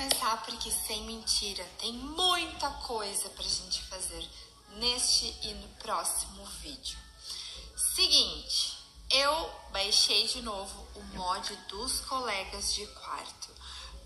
começar 0.00 0.42
porque 0.46 0.70
sem 0.70 1.02
mentira, 1.02 1.62
tem 1.78 1.92
muita 1.92 2.70
coisa 2.70 3.28
pra 3.28 3.44
gente 3.44 3.82
fazer 3.82 4.26
neste 4.76 5.26
e 5.42 5.52
no 5.52 5.68
próximo 5.74 6.42
vídeo. 6.62 6.98
Seguinte, 7.94 8.78
eu 9.10 9.50
baixei 9.70 10.26
de 10.26 10.40
novo 10.40 10.86
o 10.94 11.02
mod 11.14 11.54
dos 11.68 12.00
colegas 12.00 12.72
de 12.72 12.86
quarto. 12.86 13.50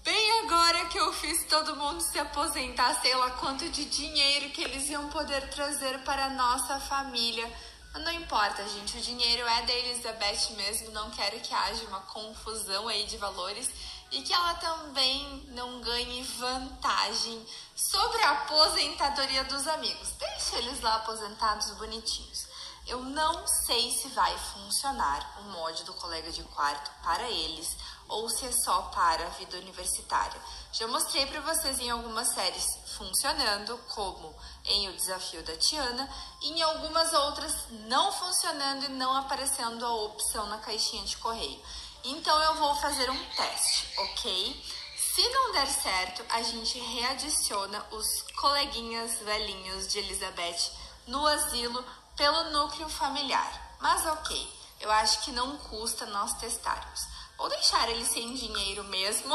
Bem 0.03 0.41
agora 0.41 0.87
que 0.87 0.99
eu 0.99 1.13
fiz 1.13 1.47
todo 1.47 1.77
mundo 1.77 2.01
se 2.01 2.19
aposentar, 2.19 3.01
sei 3.01 3.15
lá 3.15 3.31
quanto 3.31 3.69
de 3.69 3.85
dinheiro 3.85 4.51
que 4.51 4.65
eles 4.65 4.91
iam 4.91 5.09
poder 5.11 5.49
trazer 5.51 6.03
para 6.03 6.25
a 6.27 6.31
nossa 6.31 6.81
família. 6.81 7.49
Mas 7.93 8.03
não 8.03 8.13
importa, 8.13 8.69
gente, 8.69 8.99
o 8.99 9.01
dinheiro 9.01 9.47
é 9.47 9.63
da 9.63 9.73
Elizabeth 9.73 10.57
mesmo, 10.57 10.91
não 10.91 11.09
quero 11.13 11.39
que 11.39 11.55
haja 11.55 11.85
uma 11.85 12.01
confusão 12.01 12.89
aí 12.89 13.07
de 13.07 13.17
valores 13.17 13.71
e 14.15 14.23
que 14.23 14.33
ela 14.33 14.55
também 14.55 15.45
não 15.49 15.81
ganhe 15.81 16.23
vantagem 16.23 17.45
sobre 17.75 18.23
a 18.23 18.31
aposentadoria 18.31 19.45
dos 19.45 19.67
amigos. 19.67 20.13
Deixa 20.13 20.57
eles 20.57 20.81
lá 20.81 20.97
aposentados 20.97 21.71
bonitinhos. 21.73 22.47
Eu 22.87 23.03
não 23.03 23.47
sei 23.67 23.91
se 23.91 24.09
vai 24.09 24.39
funcionar 24.39 25.41
o 25.41 25.43
mod 25.45 25.85
do 25.85 25.95
colega 25.95 26.31
de 26.31 26.43
quarto 26.45 26.91
para 27.03 27.29
eles 27.29 27.77
ou 28.09 28.29
se 28.29 28.45
é 28.47 28.53
só 28.53 28.83
para 28.95 29.27
a 29.27 29.31
vida 29.31 29.57
universitária. 29.57 30.41
Já 30.71 30.87
mostrei 30.87 31.25
para 31.27 31.41
vocês 31.41 31.79
em 31.81 31.91
algumas 31.91 32.29
séries 32.29 32.65
funcionando, 32.97 33.77
como 33.95 34.35
em 34.67 34.89
O 34.89 34.93
Desafio 34.93 35.43
da 35.43 35.57
Tiana, 35.57 36.09
e 36.43 36.51
em 36.51 36.63
algumas 36.63 37.13
outras 37.13 37.55
não 37.89 38.13
funcionando 38.13 38.85
e 38.85 38.89
não 38.91 39.17
aparecendo 39.17 39.85
a 39.85 39.95
opção 39.95 40.47
na 40.47 40.59
caixinha 40.59 41.05
de 41.05 41.17
correio. 41.17 41.61
Então 42.05 42.39
eu 42.43 42.55
vou 42.57 42.75
fazer 42.77 43.09
um 43.11 43.25
teste, 43.31 43.89
ok? 43.97 44.65
Se 44.95 45.27
não 45.31 45.53
der 45.53 45.67
certo, 45.67 46.23
a 46.29 46.43
gente 46.43 46.79
readiciona 46.79 47.83
os 47.93 48.23
coleguinhas 48.37 49.21
velhinhos 49.21 49.89
de 49.89 50.01
Elizabeth 50.01 50.71
no 51.07 51.27
asilo 51.27 51.83
pelo 52.15 52.51
núcleo 52.51 52.91
familiar. 52.91 53.77
Mas 53.81 54.05
ok, 54.05 54.55
eu 54.81 54.91
acho 54.91 55.23
que 55.23 55.33
não 55.33 55.57
custa 55.57 56.05
nós 56.07 56.35
testarmos. 56.35 57.07
Vou 57.39 57.49
deixar 57.49 57.89
eles 57.89 58.09
sem 58.09 58.35
dinheiro 58.35 58.85
mesmo, 58.85 59.35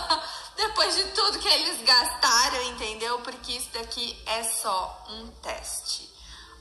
depois 0.56 0.96
de 0.96 1.04
tudo 1.12 1.38
que 1.38 1.48
eles 1.48 1.82
gastaram, 1.82 2.62
entendeu? 2.70 3.20
Porque 3.20 3.52
isso 3.52 3.68
daqui 3.74 4.20
é 4.24 4.42
só 4.42 5.04
um 5.10 5.28
teste. 5.42 6.15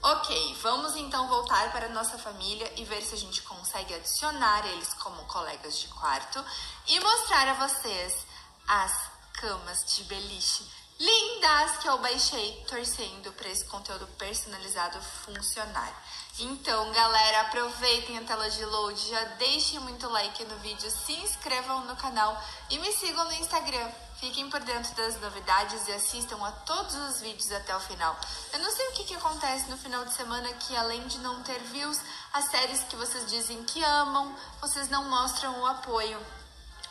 Ok, 0.08 0.56
vamos 0.61 0.95
então 0.95 1.28
voltar 1.28 1.72
para 1.72 1.88
a 1.88 1.89
nossa 1.89 2.16
família 2.20 2.72
e 2.78 2.86
ver 2.86 3.02
se 3.02 3.16
a 3.16 3.17
gente 3.17 3.42
consegue 3.42 3.92
adicionar 3.92 4.64
eles 4.67 4.94
como 4.94 5.25
colegas 5.25 5.80
de 5.80 5.88
quarto 5.88 6.45
e 6.86 7.00
mostrar 7.00 7.48
a 7.48 7.67
vocês 7.67 8.23
as 8.67 9.09
camas 9.33 9.83
de 9.95 10.03
beliche 10.03 10.64
lindas 11.00 11.78
que 11.78 11.88
eu 11.88 11.98
baixei 11.98 12.64
torcendo 12.68 13.32
para 13.34 13.50
esse 13.50 13.66
conteúdo 13.66 14.08
personalizado 14.18 15.00
funcionar. 15.26 15.94
Então, 16.40 16.92
galera, 16.92 17.42
aproveitem 17.42 18.18
a 18.18 18.24
tela 18.24 18.50
de 18.50 18.64
load, 18.66 19.10
já 19.10 19.23
deixem 19.38 19.80
muito 19.80 20.08
like 20.10 20.44
no 20.46 20.58
vídeo, 20.58 20.90
se 20.92 21.14
inscrevam 21.14 21.86
no 21.86 21.96
canal 21.96 22.42
e 22.70 22.78
me 22.80 22.92
sigam 22.92 23.26
no 23.26 23.34
Instagram. 23.34 23.90
Fiquem 24.20 24.50
por 24.50 24.62
dentro 24.62 24.94
das 24.96 25.20
novidades 25.20 25.88
e 25.88 25.92
assistam 25.92 26.44
a 26.46 26.52
todos 26.52 26.96
os 26.96 27.20
vídeos 27.20 27.52
até 27.52 27.76
o 27.76 27.80
final. 27.82 28.18
Eu 28.54 28.60
não 28.60 28.72
sei 28.72 28.88
o 28.88 28.92
que, 28.94 29.04
que 29.04 29.16
acontece 29.16 29.70
no 29.70 29.78
final 29.78 30.06
de 30.06 30.14
semana 30.14 30.52
que, 30.54 30.76
além 30.76 31.06
de 31.08 31.20
não 31.20 31.44
ter 31.44 31.60
views, 31.60 32.00
as 32.34 32.46
séries 32.46 32.84
que 32.84 32.96
vocês 32.96 33.30
dizem 33.30 33.64
que 33.66 33.84
amam, 33.84 34.34
vocês 34.62 34.90
não 34.90 35.04
mostram 35.10 35.62
o 35.62 35.66
apoio. 35.66 36.20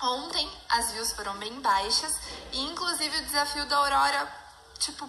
Ontem 0.03 0.51
as 0.69 0.93
views 0.93 1.13
foram 1.13 1.37
bem 1.39 1.61
baixas 1.61 2.13
e, 2.53 2.61
inclusive, 2.61 3.17
o 3.17 3.25
desafio 3.25 3.67
da 3.67 3.77
Aurora, 3.77 4.33
tipo, 4.79 5.09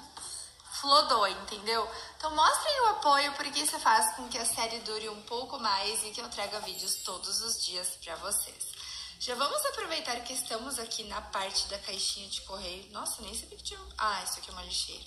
flodou, 0.79 1.27
entendeu? 1.27 1.89
Então 2.17 2.35
mostrem 2.35 2.81
o 2.81 2.87
apoio 2.87 3.33
porque 3.33 3.59
isso 3.59 3.79
faz 3.79 4.15
com 4.15 4.27
que 4.29 4.37
a 4.37 4.45
série 4.45 4.79
dure 4.79 5.09
um 5.09 5.21
pouco 5.23 5.59
mais 5.59 6.03
e 6.03 6.11
que 6.11 6.21
eu 6.21 6.29
traga 6.29 6.59
vídeos 6.59 6.95
todos 7.03 7.41
os 7.41 7.63
dias 7.65 7.97
para 8.03 8.15
vocês. 8.17 8.75
Já 9.19 9.33
vamos 9.35 9.65
aproveitar 9.65 10.19
que 10.21 10.33
estamos 10.33 10.77
aqui 10.77 11.03
na 11.05 11.21
parte 11.21 11.67
da 11.67 11.79
caixinha 11.79 12.29
de 12.29 12.41
correio. 12.41 12.91
Nossa, 12.91 13.21
nem 13.21 13.33
sabia 13.33 13.57
que 13.57 13.63
tinha... 13.63 13.79
Ah, 13.97 14.21
isso 14.23 14.37
aqui 14.37 14.49
é 14.49 14.53
uma 14.53 14.63
lixeira. 14.63 15.05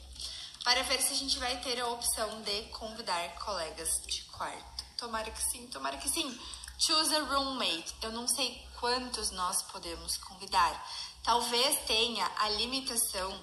Para 0.65 0.83
ver 0.83 1.01
se 1.01 1.13
a 1.13 1.17
gente 1.17 1.39
vai 1.39 1.61
ter 1.61 1.79
a 1.81 1.87
opção 1.87 2.43
de 2.43 2.63
convidar 2.71 3.35
colegas 3.37 3.89
de 4.07 4.23
quarto. 4.25 4.85
Tomara 4.97 5.31
que 5.31 5.43
sim, 5.43 5.67
tomara 5.69 5.97
que 5.99 6.09
sim. 6.09 6.41
Choose 6.79 7.13
a 7.15 7.25
roommate. 7.25 7.93
Eu 8.01 8.13
não 8.13 8.29
sei 8.29 8.65
quantos 8.79 9.33
nós 9.33 9.63
podemos 9.63 10.17
convidar. 10.19 10.89
Talvez 11.25 11.77
tenha 11.87 12.31
a 12.39 12.49
limitação 12.51 13.39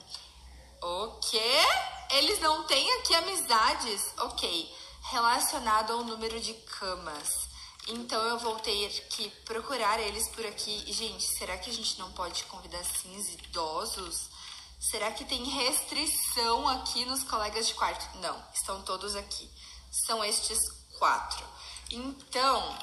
o 0.82 1.20
quê? 1.20 1.62
Eles 2.12 2.40
não 2.40 2.64
têm 2.64 2.90
aqui 2.94 3.14
amizades? 3.14 4.14
Ok. 4.20 4.74
Relacionado 5.02 5.92
ao 5.92 6.04
número 6.04 6.40
de 6.40 6.54
camas. 6.54 7.50
Então 7.88 8.22
eu 8.24 8.40
vou 8.40 8.58
ter 8.60 8.90
que 9.10 9.30
procurar 9.44 10.00
eles 10.00 10.30
por 10.30 10.46
aqui. 10.46 10.92
Gente, 10.94 11.26
será 11.38 11.58
que 11.58 11.70
a 11.70 11.74
gente 11.74 12.00
não 12.00 12.12
pode 12.14 12.44
convidar 12.46 12.84
sims 12.86 13.30
idosos? 13.34 14.30
Será 14.80 15.12
que 15.12 15.26
tem 15.26 15.44
restrição 15.44 16.68
aqui 16.70 17.04
nos 17.06 17.24
colegas 17.24 17.68
de 17.68 17.74
quarto? 17.74 18.18
Não, 18.20 18.42
estão 18.54 18.82
todos 18.84 19.16
aqui. 19.16 19.50
São 20.06 20.24
estes 20.24 20.60
quatro. 20.98 21.46
Então, 21.92 22.78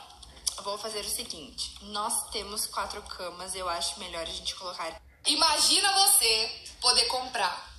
vou 0.62 0.76
fazer 0.78 1.00
o 1.00 1.08
seguinte: 1.08 1.76
nós 1.82 2.30
temos 2.30 2.66
quatro 2.66 3.02
camas, 3.02 3.54
eu 3.54 3.68
acho 3.68 3.98
melhor 4.00 4.22
a 4.22 4.26
gente 4.26 4.54
colocar. 4.54 5.00
Imagina 5.26 5.92
você 5.92 6.64
poder 6.80 7.04
comprar 7.06 7.72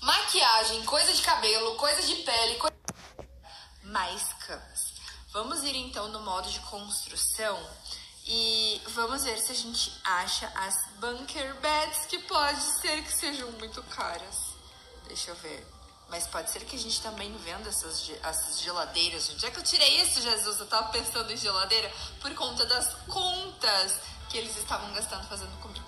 maquiagem, 0.00 0.84
coisa 0.84 1.12
de 1.12 1.22
cabelo, 1.22 1.76
coisa 1.76 2.02
de 2.02 2.16
pele, 2.22 2.56
co... 2.56 2.68
mais 3.84 4.32
camas. 4.46 4.92
Vamos 5.32 5.62
ir 5.62 5.76
então 5.76 6.08
no 6.08 6.20
modo 6.20 6.50
de 6.50 6.58
construção 6.60 7.58
e 8.26 8.80
vamos 8.88 9.24
ver 9.24 9.38
se 9.38 9.52
a 9.52 9.54
gente 9.54 9.92
acha 10.04 10.46
as 10.54 10.74
bunker 10.98 11.54
beds 11.60 12.06
que 12.06 12.18
pode 12.18 12.60
ser 12.80 13.02
que 13.02 13.12
sejam 13.12 13.50
muito 13.52 13.82
caras. 13.84 14.54
Deixa 15.06 15.30
eu 15.30 15.36
ver. 15.36 15.79
Mas 16.10 16.26
pode 16.26 16.50
ser 16.50 16.64
que 16.64 16.76
a 16.76 16.78
gente 16.78 17.00
também 17.00 17.34
venda 17.38 17.68
essas, 17.68 18.10
essas 18.22 18.60
geladeiras. 18.60 19.30
Onde 19.30 19.46
é 19.46 19.50
que 19.50 19.58
eu 19.58 19.62
tirei 19.62 20.02
isso, 20.02 20.20
Jesus? 20.20 20.58
Eu 20.58 20.66
tava 20.66 20.90
pensando 20.90 21.32
em 21.32 21.36
geladeira 21.36 21.90
por 22.20 22.34
conta 22.34 22.66
das 22.66 22.92
contas 23.06 24.00
que 24.28 24.36
eles 24.36 24.56
estavam 24.56 24.92
gastando 24.92 25.26
fazendo 25.28 25.56
comida. 25.60 25.84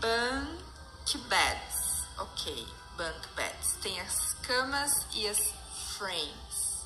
Bunk 0.00 1.18
beds. 1.28 2.04
Ok 2.18 2.84
bunk 2.96 3.28
beds. 3.34 3.76
Tem 3.82 4.00
as 4.00 4.34
camas 4.42 5.06
e 5.12 5.28
as 5.28 5.52
frames. 5.96 6.84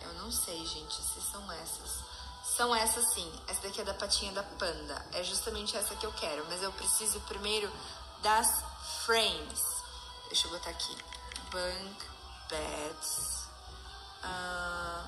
Eu 0.00 0.12
não 0.14 0.30
sei, 0.30 0.64
gente, 0.66 0.94
se 0.94 1.20
são 1.20 1.50
essas. 1.52 2.04
São 2.56 2.74
essas 2.74 3.12
sim. 3.14 3.32
Essa 3.48 3.62
daqui 3.62 3.80
é 3.80 3.84
da 3.84 3.94
patinha 3.94 4.32
da 4.32 4.42
panda. 4.42 5.04
É 5.12 5.24
justamente 5.24 5.76
essa 5.76 5.94
que 5.96 6.06
eu 6.06 6.12
quero. 6.12 6.44
Mas 6.48 6.62
eu 6.62 6.72
preciso 6.72 7.20
primeiro 7.22 7.70
das 8.22 8.62
frames. 9.04 9.60
Deixa 10.28 10.46
eu 10.46 10.50
botar 10.50 10.70
aqui. 10.70 10.96
Bunk 11.54 12.02
beds. 12.50 13.46
Uh, 14.24 15.06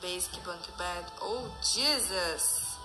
basic 0.00 0.32
bunk 0.42 0.66
bed. 0.78 1.04
Oh, 1.20 1.46
Jesus! 1.60 2.78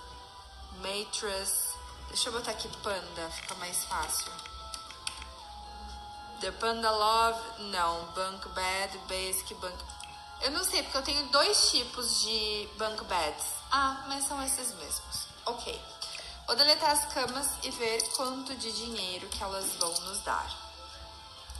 Mattress. 0.82 1.74
Deixa 2.08 2.28
eu 2.28 2.34
botar 2.34 2.50
aqui 2.50 2.68
panda. 2.82 3.30
Fica 3.30 3.54
mais 3.54 3.82
fácil. 3.84 4.30
The 6.42 6.52
Panda 6.52 6.90
Love, 6.90 7.62
não. 7.70 8.04
Bunk 8.12 8.46
Bed, 8.50 8.98
Basic, 9.08 9.54
Bunk... 9.54 9.74
Eu 10.42 10.50
não 10.50 10.62
sei, 10.62 10.82
porque 10.82 10.98
eu 10.98 11.02
tenho 11.02 11.26
dois 11.30 11.70
tipos 11.70 12.20
de 12.20 12.68
bunk 12.78 13.02
beds. 13.04 13.46
Ah, 13.72 14.04
mas 14.06 14.24
são 14.24 14.40
esses 14.44 14.72
mesmos. 14.74 15.26
Ok. 15.46 15.80
Vou 16.46 16.54
deletar 16.54 16.90
as 16.90 17.12
camas 17.12 17.48
e 17.62 17.70
ver 17.70 18.02
quanto 18.10 18.54
de 18.54 18.70
dinheiro 18.70 19.26
que 19.28 19.42
elas 19.42 19.74
vão 19.76 19.92
nos 20.02 20.20
dar. 20.20 20.67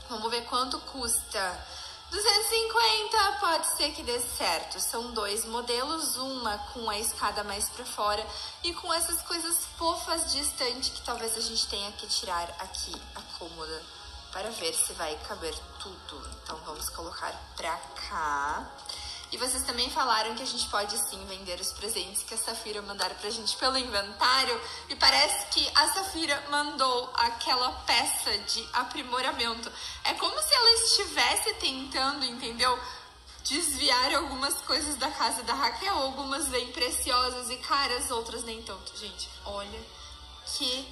Vamos 0.08 0.31
ver 0.31 0.44
quanto 0.46 0.78
custa. 0.81 1.66
250 2.10 3.32
pode 3.40 3.76
ser 3.76 3.93
que 3.93 4.02
dê 4.02 4.19
certo. 4.19 4.81
São 4.81 5.12
dois 5.12 5.44
modelos, 5.44 6.16
uma 6.16 6.56
com 6.72 6.88
a 6.88 6.99
escada 6.99 7.44
mais 7.44 7.69
para 7.69 7.84
fora 7.84 8.26
e 8.62 8.72
com 8.72 8.93
essas 8.94 9.20
coisas 9.22 9.66
fofas 9.76 10.32
de 10.32 10.40
estante 10.40 10.90
que 10.90 11.02
talvez 11.02 11.37
a 11.37 11.40
gente 11.40 11.66
tenha 11.69 11.93
que 11.93 12.06
tirar 12.06 12.49
aqui 12.58 12.94
a 13.14 13.20
cômoda 13.38 13.82
para 14.32 14.50
ver 14.50 14.72
se 14.72 14.94
vai 14.94 15.14
caber 15.28 15.55
tudo. 15.78 16.31
Então 16.43 16.56
vamos 16.64 16.88
colocar 16.88 17.34
pra 17.55 17.76
cá. 18.08 18.66
E 19.30 19.36
vocês 19.36 19.62
também 19.64 19.90
falaram 19.90 20.34
que 20.34 20.42
a 20.42 20.46
gente 20.46 20.66
pode 20.69 20.96
sim 21.08 21.22
vender 21.26 21.60
os 21.60 21.72
presentes 21.72 22.22
que 22.22 22.32
a 22.32 22.38
Safira 22.38 22.80
mandar 22.80 23.10
pra 23.14 23.28
gente 23.28 23.56
pelo 23.56 23.76
inventário. 23.76 24.58
E 24.88 24.96
parece 24.96 25.46
que 25.48 25.70
a 25.75 25.92
Safira 25.92 26.42
mandou 26.50 27.10
aquela 27.14 27.70
peça 27.82 28.38
de 28.38 28.66
aprimoramento. 28.72 29.70
É 30.04 30.14
como 30.14 30.40
se 30.40 30.54
ela 30.54 30.70
estivesse 30.84 31.54
tentando, 31.54 32.25
entendeu? 32.25 32.78
Desviar 33.44 34.14
algumas 34.14 34.54
coisas 34.62 34.96
da 34.96 35.10
casa 35.10 35.42
da 35.42 35.52
Raquel. 35.52 35.94
Algumas 35.94 36.46
bem 36.46 36.72
preciosas 36.72 37.50
e 37.50 37.56
caras, 37.58 38.10
outras 38.10 38.44
nem 38.44 38.62
tanto. 38.62 38.96
Gente, 38.96 39.28
olha 39.44 39.81
que 40.56 40.88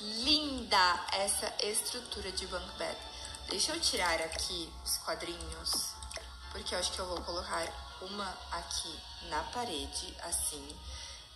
linda 0.00 1.06
essa 1.12 1.52
estrutura 1.62 2.30
de 2.30 2.46
bunk 2.46 2.70
bed. 2.78 2.96
Deixa 3.48 3.72
eu 3.72 3.80
tirar 3.80 4.20
aqui 4.20 4.72
os 4.84 4.96
quadrinhos, 4.98 5.92
porque 6.50 6.74
eu 6.74 6.78
acho 6.78 6.92
que 6.92 6.98
eu 6.98 7.06
vou 7.06 7.20
colocar 7.22 7.66
uma 8.02 8.28
aqui 8.52 8.98
na 9.28 9.42
parede, 9.44 10.14
assim. 10.22 10.76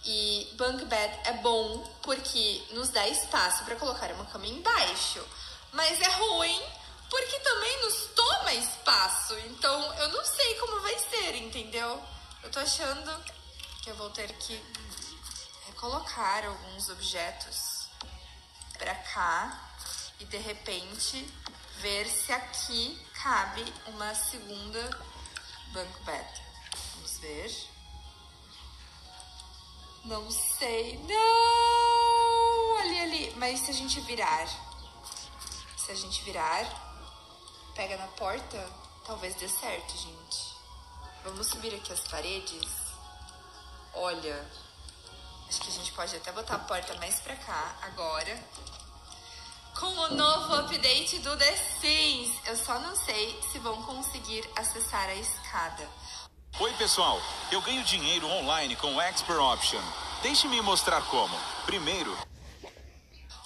E 0.05 0.52
bunk 0.56 0.84
bed 0.84 1.20
é 1.25 1.32
bom 1.34 1.82
porque 2.02 2.62
nos 2.72 2.90
dá 2.90 3.06
espaço 3.08 3.64
para 3.64 3.76
colocar 3.76 4.11
uma 4.12 4.26
cama 4.26 4.46
embaixo, 4.46 5.26
mas 5.72 6.00
é 6.00 6.08
ruim 6.08 6.62
porque 7.08 7.38
também 7.40 7.82
nos 7.82 8.06
toma 8.14 8.52
espaço. 8.52 9.38
Então 9.46 9.94
eu 9.94 10.08
não 10.08 10.25
sei 10.25 10.55
como 10.56 10.81
vai 10.82 10.99
ser, 10.99 11.37
entendeu? 11.37 12.02
Eu 12.43 12.50
tô 12.50 12.60
achando 12.60 13.25
que 13.82 13.90
eu 13.90 13.94
vou 13.94 14.10
ter 14.10 14.32
que 14.34 14.62
recolocar 15.67 16.44
alguns 16.44 16.88
objetos 16.90 17.88
para 18.78 18.94
cá 18.94 19.70
e 20.20 20.25
de 20.25 20.37
repente 20.38 21.26
ver 21.81 22.06
se 22.06 22.32
aqui 22.32 23.00
cabe 23.24 23.64
uma 23.86 24.14
segunda 24.14 24.90
bunk 25.72 26.04
bed. 26.04 26.42
Vamos 26.94 27.18
ver. 27.20 27.70
Não 30.04 30.30
sei. 30.30 30.98
Não! 30.98 32.78
Ali, 32.80 33.00
ali. 33.00 33.34
Mas 33.38 33.60
se 33.60 33.70
a 33.70 33.74
gente 33.74 33.98
virar. 34.02 34.46
Se 35.78 35.90
a 35.90 35.94
gente 35.94 36.22
virar, 36.22 36.66
pega 37.74 37.96
na 37.96 38.08
porta, 38.08 38.70
talvez 39.06 39.34
dê 39.36 39.48
certo, 39.48 39.96
gente. 39.96 40.54
Vamos 41.24 41.46
subir 41.46 41.74
aqui 41.74 41.94
as 41.94 42.00
paredes. 42.00 42.76
Olha. 43.94 44.46
Acho 45.48 45.60
que 45.62 45.68
a 45.68 45.72
gente 45.72 45.92
pode 45.92 46.14
até 46.14 46.30
botar 46.30 46.56
a 46.56 46.58
porta 46.58 46.94
mais 46.96 47.20
pra 47.20 47.36
cá 47.36 47.74
agora. 47.80 48.38
Com 49.78 49.86
o 49.86 50.14
novo 50.14 50.54
update 50.54 51.18
do 51.18 51.36
The 51.36 51.56
Sims. 51.80 52.32
Eu 52.46 52.56
só 52.56 52.78
não 52.78 52.94
sei 52.94 53.38
se 53.50 53.58
vão 53.58 53.82
conseguir 53.82 54.48
acessar 54.56 55.08
a 55.08 55.14
escada. 55.14 55.88
Oi, 56.60 56.72
pessoal. 56.74 57.20
Eu 57.50 57.60
ganho 57.60 57.82
dinheiro 57.84 58.26
online 58.26 58.76
com 58.76 58.94
o 58.94 59.00
Expert 59.00 59.38
Option. 59.40 59.82
Deixe-me 60.22 60.60
mostrar 60.62 61.02
como. 61.02 61.36
Primeiro, 61.66 62.16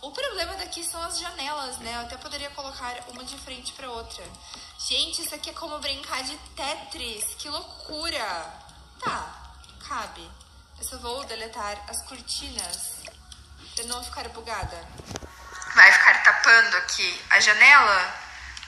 O 0.00 0.12
problema 0.12 0.54
daqui 0.54 0.84
são 0.84 1.02
as 1.02 1.18
janelas, 1.18 1.78
né? 1.78 1.96
Eu 1.96 2.00
até 2.02 2.16
poderia 2.16 2.50
colocar 2.50 2.96
uma 3.08 3.24
de 3.24 3.36
frente 3.38 3.72
para 3.72 3.90
outra. 3.90 4.22
Gente, 4.78 5.22
isso 5.22 5.34
aqui 5.34 5.50
é 5.50 5.52
como 5.52 5.78
brincar 5.80 6.22
de 6.22 6.36
Tetris. 6.54 7.34
Que 7.36 7.48
loucura! 7.48 8.52
Tá, 9.00 9.54
cabe. 9.88 10.30
Eu 10.78 10.84
só 10.84 10.98
vou 10.98 11.24
deletar 11.24 11.84
as 11.88 12.06
cortinas 12.06 13.02
pra 13.74 13.84
não 13.86 14.02
ficar 14.04 14.28
bugada. 14.28 14.86
Tapando 16.58 16.76
aqui 16.78 17.24
a 17.30 17.38
janela, 17.38 18.14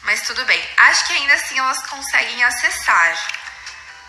mas 0.02 0.22
tudo 0.22 0.44
bem. 0.44 0.62
Acho 0.76 1.06
que 1.08 1.12
ainda 1.12 1.34
assim 1.34 1.58
elas 1.58 1.82
conseguem 1.88 2.44
acessar 2.44 3.19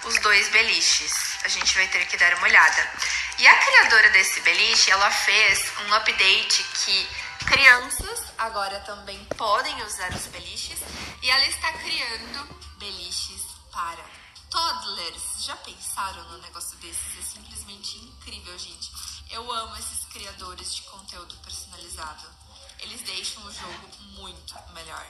os 0.03 0.19
dois 0.19 0.49
beliches. 0.49 1.39
A 1.43 1.47
gente 1.47 1.73
vai 1.73 1.87
ter 1.87 2.05
que 2.05 2.15
dar 2.15 2.31
uma 2.35 2.45
olhada. 2.45 2.91
E 3.39 3.47
a 3.47 3.55
criadora 3.55 4.11
desse 4.11 4.39
beliche, 4.41 4.91
ela 4.91 5.09
fez 5.09 5.65
um 5.87 5.93
update 5.95 6.63
que 6.63 7.09
crianças 7.47 8.19
agora 8.37 8.79
também 8.81 9.17
podem 9.35 9.81
usar 9.81 10.11
os 10.11 10.27
beliches 10.27 10.77
e 11.23 11.31
ela 11.31 11.45
está 11.47 11.73
criando 11.73 12.55
beliches 12.77 13.41
para 13.71 14.05
toddlers. 14.51 15.43
Já 15.43 15.55
pensaram 15.55 16.23
no 16.29 16.37
negócio 16.37 16.77
desses? 16.77 17.17
É 17.17 17.21
simplesmente 17.23 17.97
incrível, 17.97 18.55
gente. 18.59 18.91
Eu 19.31 19.51
amo 19.51 19.75
esses 19.75 20.05
criadores 20.05 20.75
de 20.75 20.83
conteúdo 20.83 21.35
personalizado. 21.37 22.40
Eles 22.81 23.01
deixam 23.01 23.43
o 23.45 23.51
jogo 23.51 23.97
muito 24.17 24.55
melhor. 24.73 25.05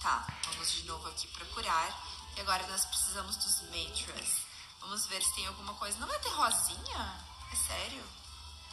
Tá, 0.00 0.26
vamos 0.44 0.70
de 0.72 0.82
novo 0.84 1.08
aqui 1.08 1.26
procurar. 1.28 1.88
E 2.36 2.40
agora 2.40 2.66
nós 2.66 2.84
precisamos 2.84 3.36
dos 3.36 3.62
matras. 3.62 4.42
Vamos 4.80 5.06
ver 5.06 5.22
se 5.22 5.34
tem 5.34 5.46
alguma 5.46 5.74
coisa. 5.74 5.98
Não 5.98 6.06
vai 6.06 6.18
ter 6.20 6.28
rosinha? 6.28 7.24
É 7.52 7.56
sério? 7.56 8.04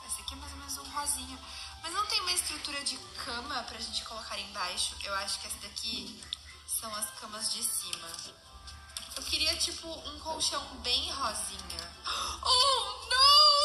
Esse 0.05 0.21
aqui 0.21 0.33
é 0.33 0.37
mais 0.37 0.51
ou 0.51 0.57
menos 0.59 0.77
um 0.77 0.89
rosinha. 0.91 1.39
Mas 1.81 1.93
não 1.93 2.05
tem 2.05 2.19
uma 2.21 2.31
estrutura 2.31 2.83
de 2.83 2.97
cama 3.25 3.63
pra 3.63 3.79
gente 3.79 4.03
colocar 4.05 4.37
embaixo. 4.37 4.95
Eu 5.03 5.13
acho 5.15 5.39
que 5.39 5.47
essa 5.47 5.57
daqui 5.59 6.23
são 6.67 6.93
as 6.95 7.09
camas 7.19 7.51
de 7.51 7.63
cima. 7.63 8.07
Eu 9.15 9.23
queria, 9.23 9.55
tipo, 9.55 9.87
um 9.87 10.19
colchão 10.19 10.63
bem 10.81 11.11
rosinha. 11.11 11.93
Oh, 12.45 13.07
não! 13.09 13.63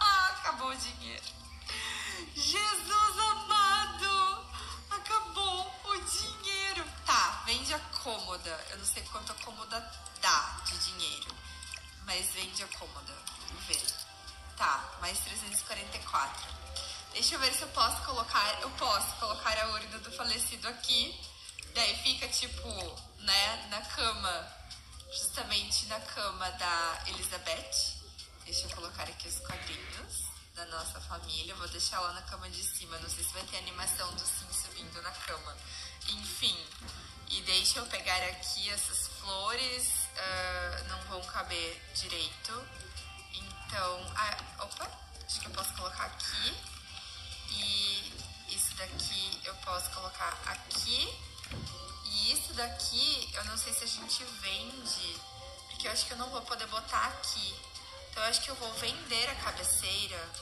Acabou 0.36 0.68
o 0.68 0.76
dinheiro. 0.76 1.24
Jesus 2.34 3.05
Eu 8.76 8.80
não 8.80 8.86
sei 8.86 9.02
quanto 9.04 9.32
a 9.32 9.34
cômoda 9.36 9.92
dá 10.20 10.60
de 10.66 10.76
dinheiro. 10.76 11.34
Mas 12.04 12.26
vende 12.34 12.62
a 12.62 12.68
cômoda. 12.68 13.14
Vamos 13.48 13.64
ver. 13.64 13.86
Tá, 14.54 14.98
mais 15.00 15.18
344. 15.20 16.46
Deixa 17.14 17.36
eu 17.36 17.38
ver 17.38 17.54
se 17.54 17.62
eu 17.62 17.68
posso 17.68 18.02
colocar. 18.04 18.60
Eu 18.60 18.70
posso 18.72 19.14
colocar 19.16 19.58
a 19.58 19.68
urna 19.68 19.98
do 20.00 20.12
falecido 20.12 20.68
aqui. 20.68 21.18
Daí 21.74 21.96
fica 22.02 22.28
tipo, 22.28 22.68
né, 23.20 23.66
na 23.70 23.80
cama. 23.80 24.52
Justamente 25.10 25.86
na 25.86 25.98
cama 26.00 26.50
da 26.50 27.02
Elizabeth. 27.06 27.96
Deixa 28.44 28.66
eu 28.66 28.76
colocar 28.76 29.04
aqui 29.04 29.26
os 29.26 29.38
quadrinhos 29.38 30.26
da 30.54 30.66
nossa 30.66 31.00
família. 31.00 31.54
Vou 31.54 31.68
deixar 31.68 31.98
lá 32.00 32.12
na 32.12 32.22
cama 32.22 32.50
de 32.50 32.62
cima. 32.62 32.98
Não 32.98 33.08
sei 33.08 33.24
se 33.24 33.32
vai 33.32 33.42
ter 33.44 33.56
animação 33.56 34.14
do 34.14 34.20
Sim 34.20 34.52
subindo 34.52 35.00
na 35.00 35.12
cama. 35.12 35.56
Enfim. 36.10 36.62
E 37.36 37.42
deixa 37.42 37.80
eu 37.80 37.86
pegar 37.86 38.16
aqui 38.24 38.70
essas 38.70 39.08
flores. 39.20 40.08
ah, 40.16 40.82
não 40.88 40.98
vão 41.02 41.22
caber 41.24 41.82
direito. 41.94 42.66
Então. 43.34 44.12
ah, 44.16 44.64
opa! 44.64 44.90
Acho 45.26 45.40
que 45.40 45.46
eu 45.46 45.50
posso 45.50 45.74
colocar 45.74 46.06
aqui. 46.06 46.56
E 47.50 48.12
isso 48.48 48.74
daqui 48.76 49.40
eu 49.44 49.54
posso 49.56 49.90
colocar 49.90 50.32
aqui. 50.46 51.14
E 52.06 52.32
isso 52.32 52.54
daqui, 52.54 53.30
eu 53.34 53.44
não 53.44 53.58
sei 53.58 53.74
se 53.74 53.84
a 53.84 53.86
gente 53.86 54.24
vende, 54.40 55.20
porque 55.68 55.86
eu 55.88 55.92
acho 55.92 56.06
que 56.06 56.12
eu 56.12 56.16
não 56.16 56.30
vou 56.30 56.40
poder 56.40 56.66
botar 56.68 57.08
aqui. 57.08 57.54
Então 58.10 58.22
eu 58.22 58.30
acho 58.30 58.40
que 58.40 58.48
eu 58.48 58.54
vou 58.54 58.72
vender 58.74 59.28
a 59.28 59.34
cabeceira, 59.34 60.32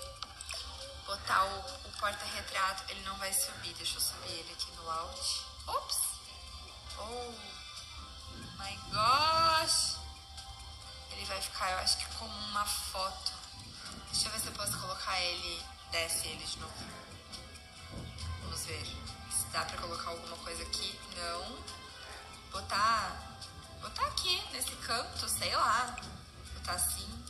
botar 1.04 1.44
o, 1.44 1.88
o 1.88 1.92
porta-retrato, 1.98 2.84
ele 2.88 3.02
não 3.02 3.16
vai 3.16 3.32
subir. 3.32 3.74
Deixa 3.74 3.96
eu 3.96 4.00
subir 4.00 4.30
ele 4.30 4.52
aqui 4.52 4.70
no 4.76 4.86
layout. 4.86 5.40
Ops! 5.66 6.13
Oh 6.98 7.32
my 8.58 8.76
gosh! 8.92 9.96
Ele 11.12 11.24
vai 11.26 11.40
ficar, 11.40 11.70
eu 11.72 11.78
acho 11.78 11.98
que 11.98 12.06
como 12.16 12.32
uma 12.32 12.64
foto. 12.64 13.32
Deixa 14.10 14.28
eu 14.28 14.32
ver 14.32 14.40
se 14.40 14.46
eu 14.46 14.52
posso 14.52 14.78
colocar 14.78 15.20
ele, 15.20 15.62
desce 15.90 16.28
ele 16.28 16.44
de 16.44 16.58
novo. 16.58 16.74
Vamos 18.42 18.64
ver 18.66 18.84
se 18.84 19.44
dá 19.52 19.64
pra 19.64 19.78
colocar 19.78 20.10
alguma 20.10 20.36
coisa 20.38 20.62
aqui. 20.62 20.98
Não. 21.16 21.58
Botar. 22.50 23.38
Botar 23.80 24.06
aqui, 24.06 24.42
nesse 24.52 24.70
canto, 24.76 25.28
sei 25.28 25.54
lá. 25.54 25.96
Botar 26.54 26.72
assim. 26.72 27.24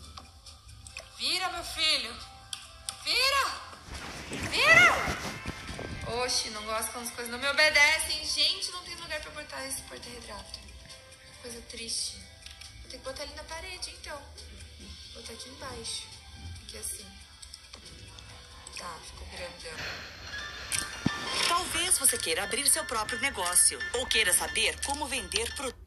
Vira, 1.16 1.48
meu 1.48 1.64
filho! 1.64 2.14
Vira! 3.02 3.46
Vira! 4.50 4.94
Oxi, 6.22 6.50
não 6.50 6.62
gosto 6.64 6.92
quando 6.92 7.06
as 7.06 7.14
coisas 7.14 7.32
não 7.32 7.38
me 7.38 7.48
obedecem. 7.48 8.24
Gente, 8.24 8.70
não 8.72 8.82
tem 8.82 8.93
lugar 9.14 9.20
pra 9.20 9.30
botar 9.30 9.66
esse 9.66 9.82
porta-retrato. 9.82 10.60
Coisa 11.42 11.60
triste. 11.68 12.16
Vou 12.82 12.90
ter 12.90 12.98
que 12.98 13.04
botar 13.04 13.22
ele 13.22 13.34
na 13.34 13.44
parede, 13.44 13.90
então. 13.90 14.20
Vou 15.12 15.22
botar 15.22 15.32
aqui 15.32 15.48
embaixo. 15.48 16.06
Aqui 16.62 16.78
assim. 16.78 17.06
Tá, 18.78 18.98
ficou 19.04 19.26
grandão. 19.28 19.84
Talvez 21.48 21.98
você 21.98 22.18
queira 22.18 22.44
abrir 22.44 22.66
seu 22.68 22.84
próprio 22.86 23.20
negócio 23.20 23.78
ou 23.94 24.06
queira 24.06 24.32
saber 24.32 24.80
como 24.84 25.06
vender 25.06 25.54
produtos. 25.54 25.84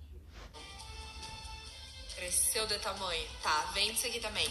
Cresceu 2.15 2.65
de 2.67 2.79
tamanho. 2.79 3.27
Tá, 3.43 3.71
vende 3.73 3.97
isso 3.97 4.07
aqui 4.07 4.19
também. 4.19 4.49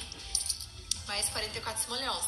Mais 1.07 1.29
44 1.29 1.83
simoleons. 1.83 2.25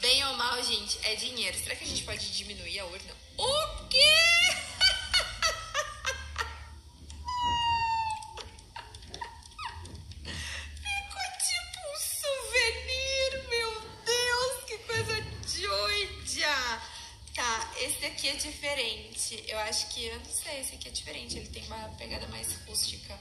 Bem 0.00 0.24
ou 0.26 0.34
mal, 0.34 0.62
gente, 0.62 0.98
é 1.06 1.14
dinheiro. 1.14 1.56
Será 1.58 1.74
que 1.74 1.84
a 1.84 1.88
gente 1.88 2.04
pode 2.04 2.32
diminuir 2.32 2.80
a 2.80 2.84
urna? 2.84 3.14
O 3.38 3.88
quê? 3.88 4.65
Diferente. 20.96 21.38
Ele 21.38 21.48
tem 21.48 21.64
uma 21.66 21.88
pegada 21.96 22.26
mais 22.28 22.52
rústica. 22.66 23.18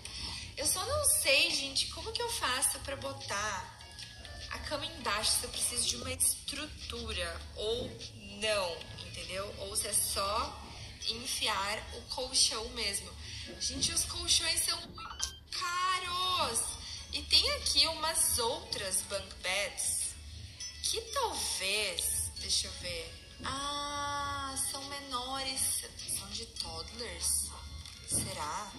Eu 0.58 0.66
só 0.66 0.86
não 0.86 1.06
sei, 1.06 1.52
gente, 1.52 1.88
como 1.88 2.12
que 2.12 2.22
eu 2.22 2.30
faço 2.30 2.80
pra 2.80 2.96
botar 2.96 3.80
a 4.52 4.60
cama 4.60 4.86
embaixo 4.86 5.32
se 5.32 5.44
eu 5.44 5.50
preciso 5.50 5.88
de 5.88 5.96
uma 5.98 6.12
estrutura 6.12 7.42
ou 7.56 7.90
não, 8.40 8.78
entendeu? 9.06 9.54
Ou 9.60 9.76
se 9.76 9.88
é 9.88 9.94
só 9.94 10.62
enfiar 11.08 11.78
o 11.98 12.02
colchão 12.04 12.68
mesmo. 12.70 13.12
Gente, 13.60 13.92
os 13.92 14.06
colchões 14.06 14.62
são 14.62 14.80
caros. 15.52 16.60
E 17.14 17.22
tem 17.24 17.50
aqui 17.52 17.88
umas 17.88 18.40
outras 18.40 19.02
bunk 19.04 19.36
beds 19.42 20.06
que 20.84 21.02
talvez, 21.02 22.32
deixa 22.40 22.68
eu 22.68 22.72
ver. 22.74 23.14
Ah, 23.44 24.56
são 24.72 24.84
menores, 24.86 25.84
são 26.18 26.30
de 26.30 26.46
toddlers. 26.46 27.45
Será? 28.08 28.72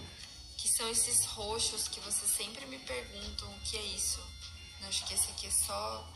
Que 0.57 0.69
são 0.69 0.89
esses 0.91 1.25
roxos 1.27 1.89
que 1.89 2.01
vocês 2.01 2.31
sempre 2.31 2.65
me 2.67 2.79
perguntam 2.79 3.51
o 3.55 3.61
que 3.61 3.77
é 3.77 3.83
isso. 3.83 4.21
Acho 4.87 5.05
que 5.07 5.15
esse 5.15 5.31
aqui 5.31 5.47
é 5.47 5.51
só 5.51 6.07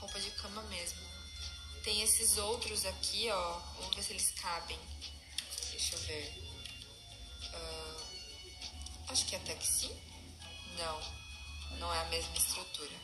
roupa 0.00 0.18
de 0.20 0.30
cama 0.32 0.62
mesmo. 0.62 1.00
Tem 1.84 2.02
esses 2.02 2.36
outros 2.36 2.84
aqui, 2.84 3.30
ó. 3.30 3.58
Vamos 3.78 3.94
ver 3.94 4.02
se 4.02 4.12
eles 4.12 4.30
cabem. 4.32 4.78
Deixa 5.70 5.94
eu 5.94 6.00
ver. 6.00 6.46
Uh, 7.54 8.02
acho 9.08 9.24
que 9.26 9.36
até 9.36 9.54
que 9.54 9.66
sim. 9.66 9.96
Não, 10.76 11.78
não 11.78 11.94
é 11.94 12.00
a 12.00 12.04
mesma 12.06 12.36
estrutura. 12.36 12.96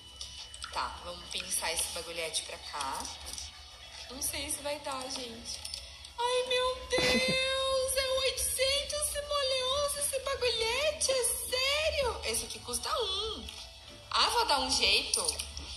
Tá, 0.73 1.01
vamos 1.05 1.29
pensar 1.31 1.73
esse 1.73 1.85
bagulhete 1.93 2.43
pra 2.43 2.59
cá. 2.59 3.03
Não 4.11 4.21
sei 4.21 4.51
se 4.51 4.61
vai 4.63 4.81
dar, 4.81 5.03
gente. 5.11 5.61
Ai, 6.19 6.49
meu 6.49 6.89
Deus! 6.89 7.72
Vou 14.31 14.45
dar 14.47 14.61
um 14.61 14.71
jeito. 14.71 15.25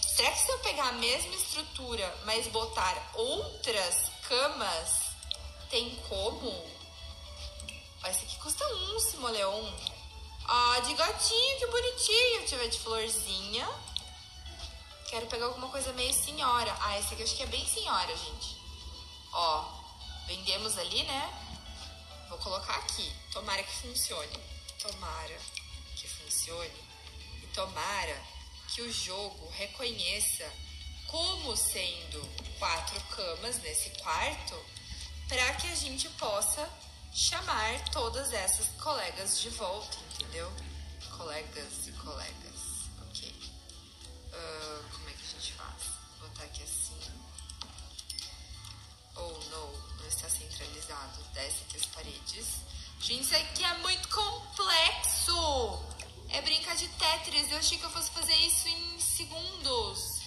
Será 0.01 0.31
que 0.31 0.39
se 0.39 0.51
eu 0.51 0.59
pegar 0.59 0.89
a 0.89 0.93
mesma 0.93 1.33
estrutura, 1.35 2.17
mas 2.25 2.47
botar 2.47 3.11
outras 3.13 4.09
camas, 4.27 5.01
tem 5.69 5.95
como? 6.07 6.49
Esse 8.07 8.23
aqui 8.23 8.37
custa 8.37 8.65
um 8.67 8.99
simoleon. 8.99 9.71
Ah, 10.47 10.79
de 10.85 10.93
gatinho, 10.93 11.59
que 11.59 11.67
bonitinho. 11.67 12.61
Eu 12.61 12.69
de 12.69 12.79
florzinha. 12.79 13.67
Quero 15.09 15.27
pegar 15.27 15.45
alguma 15.45 15.69
coisa 15.69 15.91
meio 15.93 16.13
senhora. 16.13 16.75
Ah, 16.81 16.99
esse 16.99 17.13
aqui 17.13 17.21
eu 17.21 17.25
acho 17.25 17.35
que 17.35 17.43
é 17.43 17.47
bem 17.47 17.65
senhora, 17.67 18.15
gente. 18.15 18.57
Ó, 19.33 19.65
vendemos 20.27 20.77
ali, 20.77 21.03
né? 21.03 22.27
Vou 22.29 22.37
colocar 22.37 22.75
aqui. 22.75 23.11
Tomara 23.33 23.63
que 23.63 23.75
funcione. 23.75 24.39
Tomara 24.79 25.37
que 25.95 26.07
funcione 26.07 26.95
tomara 27.55 28.21
que 28.73 28.81
o 28.81 28.91
jogo 28.91 29.49
reconheça 29.51 30.51
como 31.07 31.55
sendo 31.55 32.21
quatro 32.59 32.99
camas 33.15 33.57
nesse 33.61 33.89
quarto 34.01 34.55
para 35.27 35.53
que 35.55 35.67
a 35.67 35.75
gente 35.75 36.09
possa 36.09 36.69
chamar 37.13 37.89
todas 37.91 38.33
essas 38.33 38.67
colegas 38.81 39.39
de 39.39 39.49
volta, 39.49 39.97
entendeu? 40.13 40.51
Colegas 41.17 41.87
e 41.87 41.91
colegas. 41.93 42.89
Ok. 43.07 43.29
Uh, 44.33 44.83
como 44.91 45.09
é 45.09 45.13
que 45.13 45.23
a 45.23 45.39
gente 45.39 45.53
faz? 45.53 45.83
Vou 46.19 46.27
botar 46.27 46.43
aqui 46.43 46.63
assim. 46.63 46.99
Oh, 49.15 49.39
não. 49.49 49.95
Não 49.97 50.07
está 50.07 50.29
centralizado. 50.29 51.23
Desce 51.33 51.63
aqui 51.63 51.77
as 51.77 51.85
paredes. 51.85 52.47
Gente, 52.99 53.23
isso 53.23 53.35
aqui 53.35 53.63
é 53.63 53.77
muito 53.77 54.07
complexo! 54.09 54.94
É. 57.35 57.53
Eu 57.53 57.57
achei 57.57 57.77
que 57.77 57.83
eu 57.83 57.89
fosse 57.89 58.09
fazer 58.11 58.35
isso 58.35 58.65
em 58.69 58.99
segundos. 58.99 60.21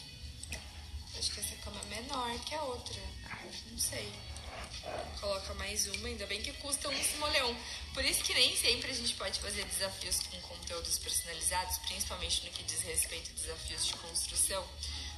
Acho 1.18 1.30
que 1.32 1.40
essa 1.40 1.56
cama 1.56 1.80
é 1.80 2.02
menor 2.02 2.38
que 2.40 2.54
a 2.54 2.62
outra. 2.62 3.00
Não 3.70 3.78
sei. 3.78 4.12
Coloca 5.18 5.54
mais 5.54 5.86
uma, 5.86 6.08
ainda 6.08 6.26
bem 6.26 6.42
que 6.42 6.52
custa 6.54 6.88
um 6.88 7.02
simoleão. 7.02 7.56
Por 7.94 8.04
isso 8.04 8.22
que 8.22 8.34
nem 8.34 8.54
sempre 8.54 8.90
a 8.90 8.94
gente 8.94 9.14
pode 9.14 9.40
fazer 9.40 9.64
desafios 9.64 10.20
com 10.20 10.38
conteúdos 10.42 10.98
personalizados, 10.98 11.78
principalmente 11.78 12.44
no 12.44 12.50
que 12.50 12.62
diz 12.64 12.82
respeito 12.82 13.30
a 13.30 13.34
desafios 13.40 13.86
de 13.86 13.92
construção. 13.94 14.68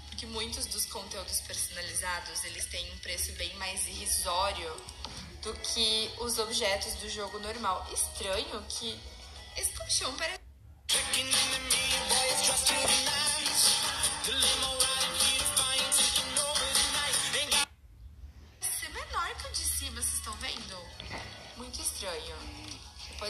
Porque 0.09 0.27
muitos 0.27 0.67
dos 0.67 0.87
conteúdos 0.87 1.41
personalizados, 1.41 2.45
eles 2.45 2.67
têm 2.67 2.89
um 2.93 2.99
preço 2.99 3.33
bem 3.33 3.53
mais 3.57 3.85
irrisório 3.89 4.77
do 5.43 5.53
que 5.55 6.11
os 6.21 6.39
objetos 6.39 6.95
do 6.95 7.09
jogo 7.11 7.41
normal. 7.41 7.85
Estranho 7.93 8.65
que 8.69 8.99
esse 9.57 9.73
colchão 9.73 10.15
parece 10.17 10.41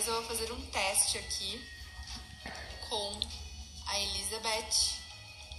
Depois 0.01 0.07
eu 0.07 0.15
vou 0.15 0.37
fazer 0.37 0.53
um 0.53 0.67
teste 0.71 1.19
aqui 1.19 1.69
com 2.89 3.21
a 3.89 3.99
Elizabeth 3.99 4.97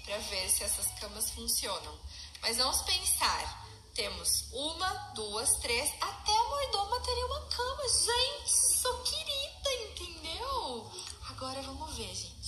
para 0.05 0.17
ver 0.17 0.49
se 0.49 0.63
essas 0.63 0.87
camas 0.99 1.29
funcionam. 1.31 1.99
Mas 2.41 2.55
vamos 2.55 2.81
pensar. 2.83 3.67
Temos 3.93 4.29
uma, 4.53 4.89
duas, 5.13 5.49
três, 5.59 5.91
até 6.01 6.31
a 6.31 6.43
mordoma 6.43 7.01
teria 7.01 7.25
uma 7.25 7.41
cama. 7.49 7.83
Gente, 7.89 8.81
sou 8.81 9.03
querida, 9.03 9.73
entendeu? 9.91 10.91
Agora 11.29 11.61
vamos 11.61 11.95
ver, 11.97 12.15
gente. 12.15 12.40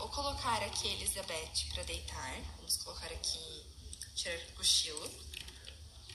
Vou 0.00 0.08
colocar 0.08 0.62
aqui 0.62 0.88
a 0.88 0.92
Elizabeth 0.92 1.74
para 1.74 1.82
deitar. 1.82 2.32
Vamos 2.56 2.78
colocar 2.78 3.04
aqui, 3.08 3.66
tirar 4.14 4.34
o 4.34 4.52
cochilo. 4.54 5.10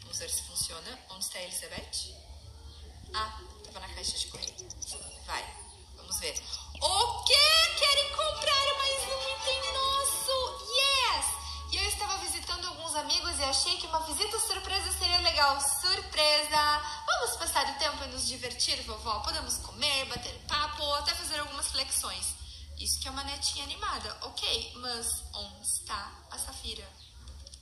Vamos 0.02 0.18
ver 0.18 0.28
se 0.28 0.42
funciona. 0.42 1.00
Onde 1.12 1.24
está 1.24 1.38
a 1.38 1.44
Elizabeth? 1.44 2.16
Ah, 3.14 3.40
tava 3.64 3.82
na 3.82 3.94
caixa 3.94 4.18
de 4.18 4.26
correio. 4.26 4.56
Vai, 5.28 5.46
vamos 5.98 6.20
ver. 6.20 6.34
O 6.82 7.24
que? 7.26 7.78
Querem 7.78 8.10
comprar 8.10 8.76
mais 8.76 9.04
um 9.04 9.22
item 9.38 9.74
nosso? 9.74 10.32
Yes! 10.74 11.26
E 11.72 11.78
eu 11.78 11.88
estava 11.88 12.18
visitando 12.18 12.66
alguns 12.66 12.96
amigos 12.96 13.38
e 13.38 13.44
achei 13.44 13.78
que 13.78 13.86
uma 13.86 14.00
visita 14.00 14.40
surpresa 14.40 14.92
seria 14.94 15.20
legal. 15.20 15.62
Surpresa! 15.62 17.04
Vamos 17.06 17.38
passar 17.38 17.70
o 17.70 17.78
tempo 17.78 18.04
e 18.04 18.08
nos 18.08 18.26
divertir, 18.26 18.82
vovó? 18.82 19.20
Podemos 19.20 19.58
comer, 19.58 20.06
bater 20.06 20.34
papo 20.48 20.82
ou 20.82 20.96
até 20.96 21.14
fazer 21.14 21.40
algumas 21.40 21.68
flexões. 21.68 22.45
Isso 22.78 23.00
que 23.00 23.08
é 23.08 23.12
uma 23.12 23.24
netinha 23.24 23.64
animada, 23.64 24.18
ok? 24.22 24.74
Mas 24.76 25.24
onde 25.34 25.68
está 25.68 26.12
a 26.30 26.38
Safira? 26.38 26.88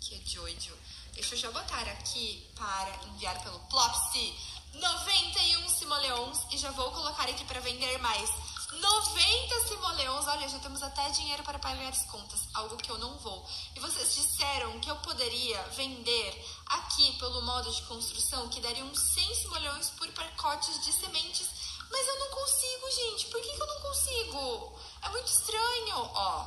Que 0.01 0.15
é 0.15 0.19
doido. 0.35 0.77
Deixa 1.13 1.35
eu 1.35 1.39
já 1.39 1.51
botar 1.51 1.81
aqui 1.81 2.49
para 2.55 3.05
enviar 3.05 3.41
pelo 3.43 3.59
Plopsy 3.61 4.35
91 4.73 5.69
simoleons 5.69 6.39
e 6.51 6.57
já 6.57 6.71
vou 6.71 6.89
colocar 6.91 7.29
aqui 7.29 7.45
para 7.45 7.59
vender 7.59 7.99
mais 7.99 8.27
90 8.71 9.67
simoleons. 9.67 10.27
Olha, 10.27 10.49
já 10.49 10.57
temos 10.57 10.81
até 10.81 11.07
dinheiro 11.11 11.43
para 11.43 11.59
pagar 11.59 11.89
as 11.89 12.03
contas, 12.05 12.39
algo 12.55 12.75
que 12.77 12.89
eu 12.89 12.97
não 12.97 13.15
vou. 13.19 13.47
E 13.75 13.79
vocês 13.79 14.15
disseram 14.15 14.79
que 14.79 14.89
eu 14.89 14.95
poderia 14.97 15.61
vender 15.75 16.43
aqui 16.65 17.13
pelo 17.19 17.43
modo 17.43 17.71
de 17.71 17.83
construção 17.83 18.49
que 18.49 18.59
daria 18.61 18.83
uns 18.83 18.99
100 18.99 19.35
simoleões 19.35 19.89
por 19.91 20.07
pacotes 20.11 20.83
de 20.83 20.91
sementes. 20.91 21.47
Mas 21.91 22.07
eu 22.07 22.19
não 22.19 22.29
consigo, 22.31 22.91
gente. 22.91 23.27
Por 23.27 23.41
que, 23.41 23.53
que 23.53 23.61
eu 23.61 23.67
não 23.67 23.81
consigo? 23.81 24.79
É 25.03 25.09
muito 25.09 25.27
estranho. 25.27 26.09
Ó, 26.13 26.45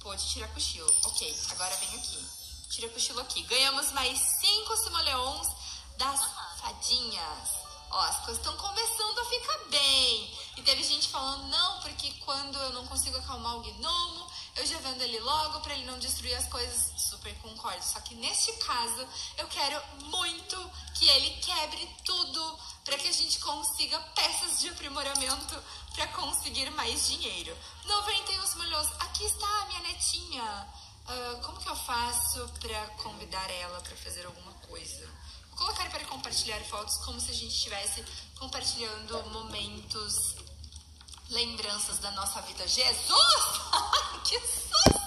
pode 0.00 0.26
tirar 0.28 0.48
cochilo. 0.48 0.92
Ok, 1.04 1.36
agora 1.50 1.76
vem 1.76 1.94
aqui. 1.98 2.26
Tira 2.70 2.88
cochilo 2.90 3.20
aqui. 3.20 3.42
Ganhamos 3.42 3.92
mais 3.92 4.18
5 4.40 4.76
simoleons 4.76 5.48
das 5.96 6.20
fadinhas. 6.60 7.48
Ó, 7.90 8.00
as 8.00 8.16
coisas 8.24 8.38
estão 8.38 8.56
começando 8.56 9.18
a 9.18 9.24
ficar 9.26 9.58
bem. 9.70 10.38
E 10.56 10.62
teve 10.62 10.82
gente 10.82 11.08
falando, 11.08 11.48
não, 11.48 11.80
porque 11.80 12.10
quando 12.24 12.58
eu 12.58 12.72
não 12.72 12.86
consigo 12.86 13.16
acalmar 13.16 13.56
o 13.56 13.60
gnomo, 13.60 14.26
eu 14.56 14.66
já 14.66 14.78
vendo 14.78 15.02
ele 15.02 15.20
logo 15.20 15.60
para 15.60 15.74
ele 15.74 15.84
não 15.84 15.98
destruir 15.98 16.34
as 16.34 16.46
coisas. 16.48 16.92
Super 17.00 17.34
concordo. 17.38 17.84
Só 17.84 18.00
que 18.00 18.14
neste 18.14 18.52
caso, 18.54 19.06
eu 19.38 19.46
quero 19.48 19.80
muito 20.04 20.70
que 21.06 21.10
ele 21.10 21.30
quebre 21.40 21.88
tudo 22.04 22.58
para 22.84 22.98
que 22.98 23.06
a 23.06 23.12
gente 23.12 23.38
consiga 23.38 23.96
peças 24.16 24.58
de 24.58 24.70
aprimoramento 24.70 25.62
para 25.94 26.08
conseguir 26.08 26.68
mais 26.72 27.06
dinheiro. 27.06 27.56
91 27.84 28.58
milhões. 28.64 28.88
Aqui 28.98 29.24
está 29.24 29.46
a 29.46 29.66
minha 29.66 29.80
netinha. 29.82 30.68
Uh, 31.06 31.40
como 31.42 31.60
que 31.60 31.68
eu 31.68 31.76
faço 31.76 32.48
para 32.58 32.86
convidar 33.04 33.48
ela 33.52 33.80
para 33.82 33.96
fazer 33.98 34.26
alguma 34.26 34.52
coisa? 34.68 35.08
colocar 35.54 35.88
para 35.88 36.04
compartilhar 36.04 36.60
fotos 36.64 36.98
como 36.98 37.18
se 37.18 37.30
a 37.30 37.34
gente 37.34 37.54
estivesse 37.54 38.04
compartilhando 38.38 39.22
momentos, 39.30 40.34
lembranças 41.30 41.98
da 42.00 42.10
nossa 42.10 42.42
vida. 42.42 42.66
Jesus! 42.66 43.06
que 44.24 44.38
susto! 44.40 45.06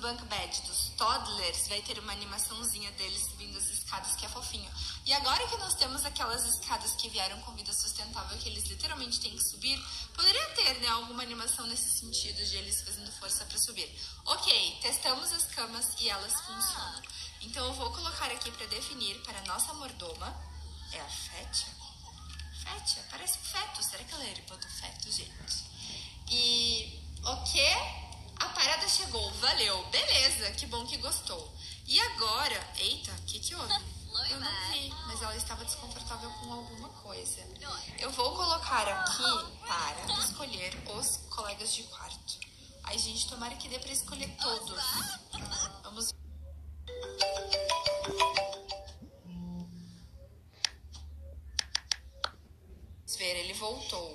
Bunk 0.00 0.24
Bed 0.24 0.62
dos 0.62 0.90
Toddlers, 0.96 1.68
vai 1.68 1.82
ter 1.82 1.98
uma 1.98 2.12
animaçãozinha 2.12 2.90
deles 2.92 3.22
subindo 3.22 3.58
as 3.58 3.68
escadas 3.68 4.16
que 4.16 4.24
é 4.24 4.28
fofinho. 4.28 4.70
E 5.04 5.12
agora 5.12 5.46
que 5.46 5.56
nós 5.58 5.74
temos 5.74 6.04
aquelas 6.04 6.44
escadas 6.46 6.92
que 6.92 7.08
vieram 7.10 7.38
com 7.42 7.52
vida 7.52 7.72
sustentável, 7.72 8.36
que 8.38 8.48
eles 8.48 8.64
literalmente 8.64 9.20
têm 9.20 9.36
que 9.36 9.44
subir, 9.44 9.78
poderia 10.14 10.44
ter 10.54 10.80
né, 10.80 10.88
alguma 10.88 11.22
animação 11.22 11.66
nesse 11.66 11.90
sentido 11.90 12.42
de 12.44 12.56
eles 12.56 12.80
fazendo 12.82 13.12
força 13.12 13.44
para 13.44 13.58
subir. 13.58 13.94
Ok, 14.24 14.78
testamos 14.80 15.32
as 15.32 15.44
camas 15.44 15.86
e 16.00 16.08
elas 16.08 16.32
funcionam. 16.40 17.02
Então 17.42 17.66
eu 17.66 17.74
vou 17.74 17.92
colocar 17.92 18.26
aqui 18.26 18.50
para 18.50 18.66
definir 18.66 19.20
para 19.22 19.38
a 19.38 19.42
nossa 19.42 19.72
mordoma. 19.74 20.34
É 20.92 21.00
a 21.00 21.08
Fétia? 21.08 21.68
Fétia? 22.62 23.04
Parece 23.10 23.38
feto. 23.38 23.82
Será 23.82 24.02
que 24.02 24.14
ela 24.14 24.24
é 24.24 24.30
irmã 24.30 24.56
do 24.56 24.68
feto, 24.68 25.12
gente? 25.12 25.64
E 26.28 27.00
ok, 27.22 28.09
a 28.40 28.48
parada 28.48 28.88
chegou, 28.88 29.30
valeu, 29.34 29.84
beleza, 29.90 30.50
que 30.52 30.66
bom 30.66 30.84
que 30.86 30.96
gostou. 30.96 31.52
E 31.86 32.00
agora, 32.00 32.74
eita, 32.78 33.12
o 33.12 33.22
que 33.26 33.38
que 33.38 33.54
houve? 33.54 33.74
Eu 34.30 34.40
não 34.40 34.72
vi, 34.72 34.90
mas 35.06 35.22
ela 35.22 35.36
estava 35.36 35.64
desconfortável 35.64 36.30
com 36.30 36.52
alguma 36.52 36.88
coisa. 36.88 37.46
Eu 37.98 38.10
vou 38.10 38.34
colocar 38.34 38.88
aqui 38.88 39.22
para 39.60 40.18
escolher 40.18 40.72
os 40.96 41.16
colegas 41.28 41.72
de 41.72 41.82
quarto. 41.84 42.38
Ai, 42.84 42.98
gente, 42.98 43.28
tomara 43.28 43.54
que 43.56 43.68
dê 43.68 43.78
para 43.78 43.92
escolher 43.92 44.28
todos. 44.40 44.82
Vamos 45.82 46.14
ver, 53.20 53.36
ele 53.36 53.52
voltou. 53.52 54.09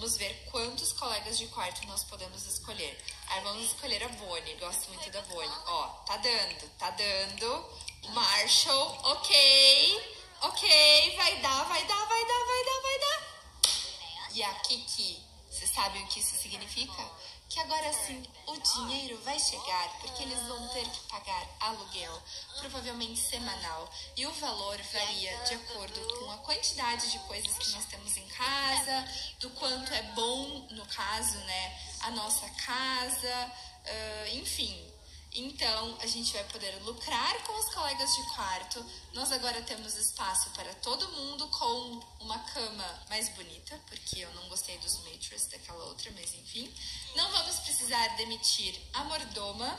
Vamos 0.00 0.16
ver 0.16 0.34
quantos 0.50 0.94
colegas 0.94 1.36
de 1.36 1.46
quarto 1.48 1.86
nós 1.86 2.02
podemos 2.04 2.46
escolher. 2.46 2.98
Aí 3.28 3.42
vamos 3.42 3.66
escolher 3.66 4.02
a 4.02 4.08
Bonnie. 4.08 4.54
Gosto 4.54 4.88
muito 4.88 5.10
da 5.10 5.20
Bonnie. 5.20 5.58
Ó, 5.66 5.88
tá 6.06 6.16
dando, 6.16 6.70
tá 6.78 6.88
dando. 6.88 7.68
Marshall, 8.14 8.98
ok. 9.04 10.16
Ok, 10.40 11.16
vai 11.18 11.36
dar, 11.42 11.64
vai 11.64 11.84
dar, 11.84 12.06
vai 12.06 12.26
dar, 12.26 12.44
vai 12.46 12.64
dar, 12.64 12.80
vai 12.80 12.98
dar. 12.98 14.30
E 14.32 14.42
a 14.42 14.54
Kiki, 14.60 15.22
vocês 15.50 15.70
sabem 15.70 16.02
o 16.02 16.06
que 16.06 16.20
isso 16.20 16.34
significa? 16.34 17.02
Que 17.50 17.58
agora 17.58 17.92
sim 17.92 18.22
o 18.46 18.56
dinheiro 18.56 19.20
vai 19.24 19.36
chegar 19.36 19.98
porque 20.00 20.22
eles 20.22 20.38
vão 20.44 20.68
ter 20.68 20.88
que 20.88 21.00
pagar 21.08 21.48
aluguel, 21.58 22.22
provavelmente 22.60 23.20
semanal, 23.20 23.90
e 24.16 24.24
o 24.24 24.32
valor 24.34 24.78
varia 24.92 25.36
de 25.38 25.54
acordo 25.54 26.00
com 26.18 26.30
a 26.30 26.38
quantidade 26.38 27.10
de 27.10 27.18
coisas 27.20 27.58
que 27.58 27.70
nós 27.70 27.84
temos 27.86 28.16
em 28.16 28.26
casa, 28.28 29.04
do 29.40 29.50
quanto 29.50 29.92
é 29.92 30.02
bom, 30.14 30.68
no 30.70 30.86
caso, 30.86 31.38
né, 31.38 31.78
a 32.02 32.10
nossa 32.12 32.48
casa, 32.50 33.52
uh, 33.84 34.36
enfim. 34.36 34.99
Então, 35.32 35.96
a 36.00 36.06
gente 36.06 36.32
vai 36.32 36.42
poder 36.44 36.74
lucrar 36.82 37.42
com 37.44 37.52
os 37.58 37.72
colegas 37.72 38.10
de 38.16 38.22
quarto. 38.34 38.84
Nós 39.12 39.30
agora 39.30 39.62
temos 39.62 39.94
espaço 39.94 40.50
para 40.50 40.74
todo 40.74 41.08
mundo 41.12 41.46
com 41.48 42.00
uma 42.20 42.38
cama 42.40 43.06
mais 43.08 43.28
bonita, 43.30 43.80
porque 43.86 44.20
eu 44.20 44.34
não 44.34 44.48
gostei 44.48 44.76
dos 44.78 44.96
matrix 45.04 45.46
daquela 45.46 45.84
outra, 45.84 46.10
mas 46.16 46.34
enfim. 46.34 46.72
Não 47.14 47.30
vamos 47.30 47.60
precisar 47.60 48.08
demitir 48.16 48.74
a 48.92 49.04
mordoma. 49.04 49.78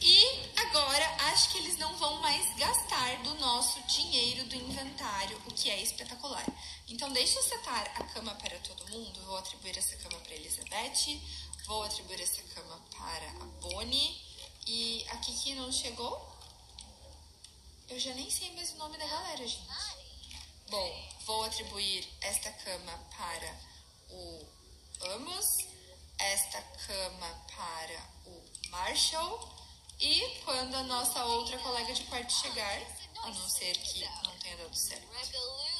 E 0.00 0.24
agora 0.56 1.04
acho 1.32 1.50
que 1.50 1.58
eles 1.58 1.76
não 1.76 1.96
vão 1.96 2.20
mais 2.20 2.56
gastar 2.56 3.20
do 3.24 3.34
nosso 3.34 3.82
dinheiro 3.82 4.44
do 4.44 4.54
inventário, 4.54 5.36
o 5.44 5.52
que 5.52 5.68
é 5.68 5.82
espetacular. 5.82 6.46
Então, 6.86 7.12
deixa 7.12 7.36
eu 7.36 7.42
setar 7.42 7.92
a 7.96 8.04
cama 8.04 8.32
para 8.36 8.56
todo 8.60 8.88
mundo. 8.90 9.20
Vou 9.26 9.36
atribuir 9.36 9.76
essa 9.76 9.96
cama 9.96 10.20
para 10.20 10.36
Elizabeth. 10.36 11.20
Vou 11.68 11.82
atribuir 11.82 12.18
essa 12.22 12.42
cama 12.54 12.80
para 12.96 13.28
a 13.28 13.44
Bonnie. 13.60 14.18
E 14.66 15.06
a 15.10 15.18
Kiki 15.18 15.54
não 15.54 15.70
chegou? 15.70 16.34
Eu 17.90 18.00
já 18.00 18.14
nem 18.14 18.30
sei 18.30 18.54
mais 18.54 18.72
o 18.72 18.76
nome 18.78 18.96
da 18.96 19.06
galera, 19.06 19.46
gente. 19.46 19.68
Bom, 20.70 21.08
vou 21.26 21.44
atribuir 21.44 22.08
esta 22.22 22.50
cama 22.52 22.98
para 23.14 23.54
o 24.08 24.46
Amos, 25.12 25.66
esta 26.18 26.62
cama 26.62 27.46
para 27.54 28.02
o 28.24 28.42
Marshall. 28.70 29.54
E 30.00 30.40
quando 30.46 30.74
a 30.74 30.84
nossa 30.84 31.22
outra 31.26 31.58
colega 31.58 31.92
de 31.92 32.04
quarto 32.04 32.32
chegar, 32.32 32.80
a 33.22 33.28
não 33.28 33.48
ser 33.50 33.76
que 33.76 34.08
não 34.24 34.38
tenha 34.38 34.56
dado 34.56 34.74
certo. 34.74 35.06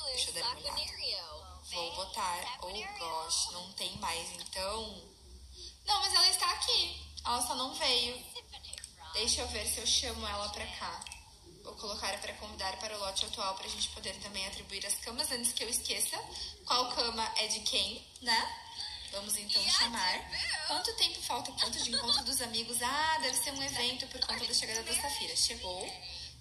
Deixa 0.04 0.28
eu 0.28 0.34
dar 0.34 0.50
uma 0.50 0.70
olhada. 0.70 0.82
Vou 1.72 1.96
botar, 1.96 2.58
oh 2.60 2.98
gosh, 2.98 3.52
não 3.52 3.72
tem 3.72 3.96
mais, 3.96 4.30
então 4.32 5.17
não, 5.88 6.00
mas 6.00 6.14
ela 6.14 6.28
está 6.28 6.50
aqui. 6.50 7.00
Ela 7.24 7.46
só 7.46 7.54
não 7.54 7.74
veio. 7.74 8.22
Deixa 9.14 9.40
eu 9.40 9.48
ver 9.48 9.66
se 9.66 9.78
eu 9.78 9.86
chamo 9.86 10.26
ela 10.26 10.48
pra 10.50 10.66
cá. 10.66 11.04
Vou 11.64 11.74
colocar 11.74 12.16
para 12.20 12.32
convidar 12.34 12.76
para 12.78 12.96
o 12.96 13.00
lote 13.00 13.24
atual 13.26 13.54
para 13.54 13.66
a 13.66 13.70
gente 13.70 13.88
poder 13.90 14.14
também 14.20 14.46
atribuir 14.46 14.86
as 14.86 14.94
camas 14.96 15.30
antes 15.32 15.52
que 15.52 15.64
eu 15.64 15.68
esqueça 15.68 16.16
qual 16.64 16.90
cama 16.92 17.26
é 17.36 17.46
de 17.46 17.60
quem, 17.60 18.06
né? 18.22 18.68
Vamos 19.10 19.36
então 19.36 19.62
chamar. 19.70 20.30
Quanto 20.66 20.94
tempo 20.96 21.20
falta? 21.22 21.50
Quanto 21.52 21.82
de 21.82 21.90
encontro 21.90 22.24
dos 22.24 22.40
amigos? 22.42 22.80
Ah, 22.82 23.18
deve 23.22 23.36
ser 23.38 23.52
um 23.52 23.62
evento 23.62 24.06
por 24.08 24.20
conta 24.20 24.46
da 24.46 24.54
chegada 24.54 24.82
da 24.82 24.94
Safira. 24.94 25.34
Chegou. 25.34 25.90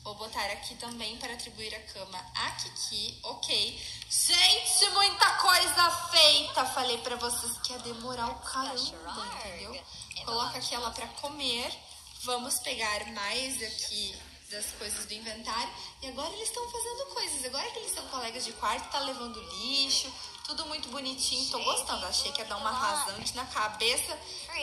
Vou 0.08 0.16
botar 0.16 0.46
aqui 0.46 0.74
também 0.76 1.18
para 1.18 1.34
atribuir 1.34 1.76
a 1.76 1.82
cama 1.82 2.18
a 2.34 2.52
Kiki. 2.52 3.20
Ok. 3.24 3.82
Gente, 4.10 4.90
muita 4.92 5.30
coisa 5.32 5.92
feita. 6.10 6.64
Falei 6.64 6.98
para 7.00 7.18
vocês 7.18 7.58
que 7.58 7.74
ia 7.74 7.80
demorar 7.80 8.30
o 8.30 8.36
caramba, 8.36 9.28
entendeu? 9.36 9.84
Coloca 10.24 10.60
aqui 10.60 10.74
ela 10.74 10.92
para 10.92 11.08
comer. 11.08 11.78
Vamos 12.24 12.58
pegar 12.62 13.06
mais 13.08 13.62
aqui 13.62 14.18
das 14.50 14.68
coisas 14.80 15.06
do 15.08 15.14
inventário. 15.14 15.74
E 16.02 16.08
agora 16.08 16.34
eles 16.36 16.48
estão 16.48 16.64
fazendo 16.72 17.06
coisas. 17.14 17.44
Agora 17.44 17.70
que 17.70 17.80
eles 17.80 17.92
são 17.92 18.08
colegas 18.08 18.46
de 18.46 18.54
quarto, 18.54 18.90
tá 18.90 19.00
levando 19.00 19.42
lixo, 19.42 20.10
tudo 20.48 20.66
muito 20.66 20.88
bonitinho. 20.90 21.52
Tô 21.52 21.60
gostando. 21.60 22.06
Achei 22.06 22.32
que 22.32 22.40
ia 22.40 22.46
dar 22.46 22.58
uma 22.58 22.72
rasante 22.72 23.36
na 23.36 23.46
cabeça 23.46 24.18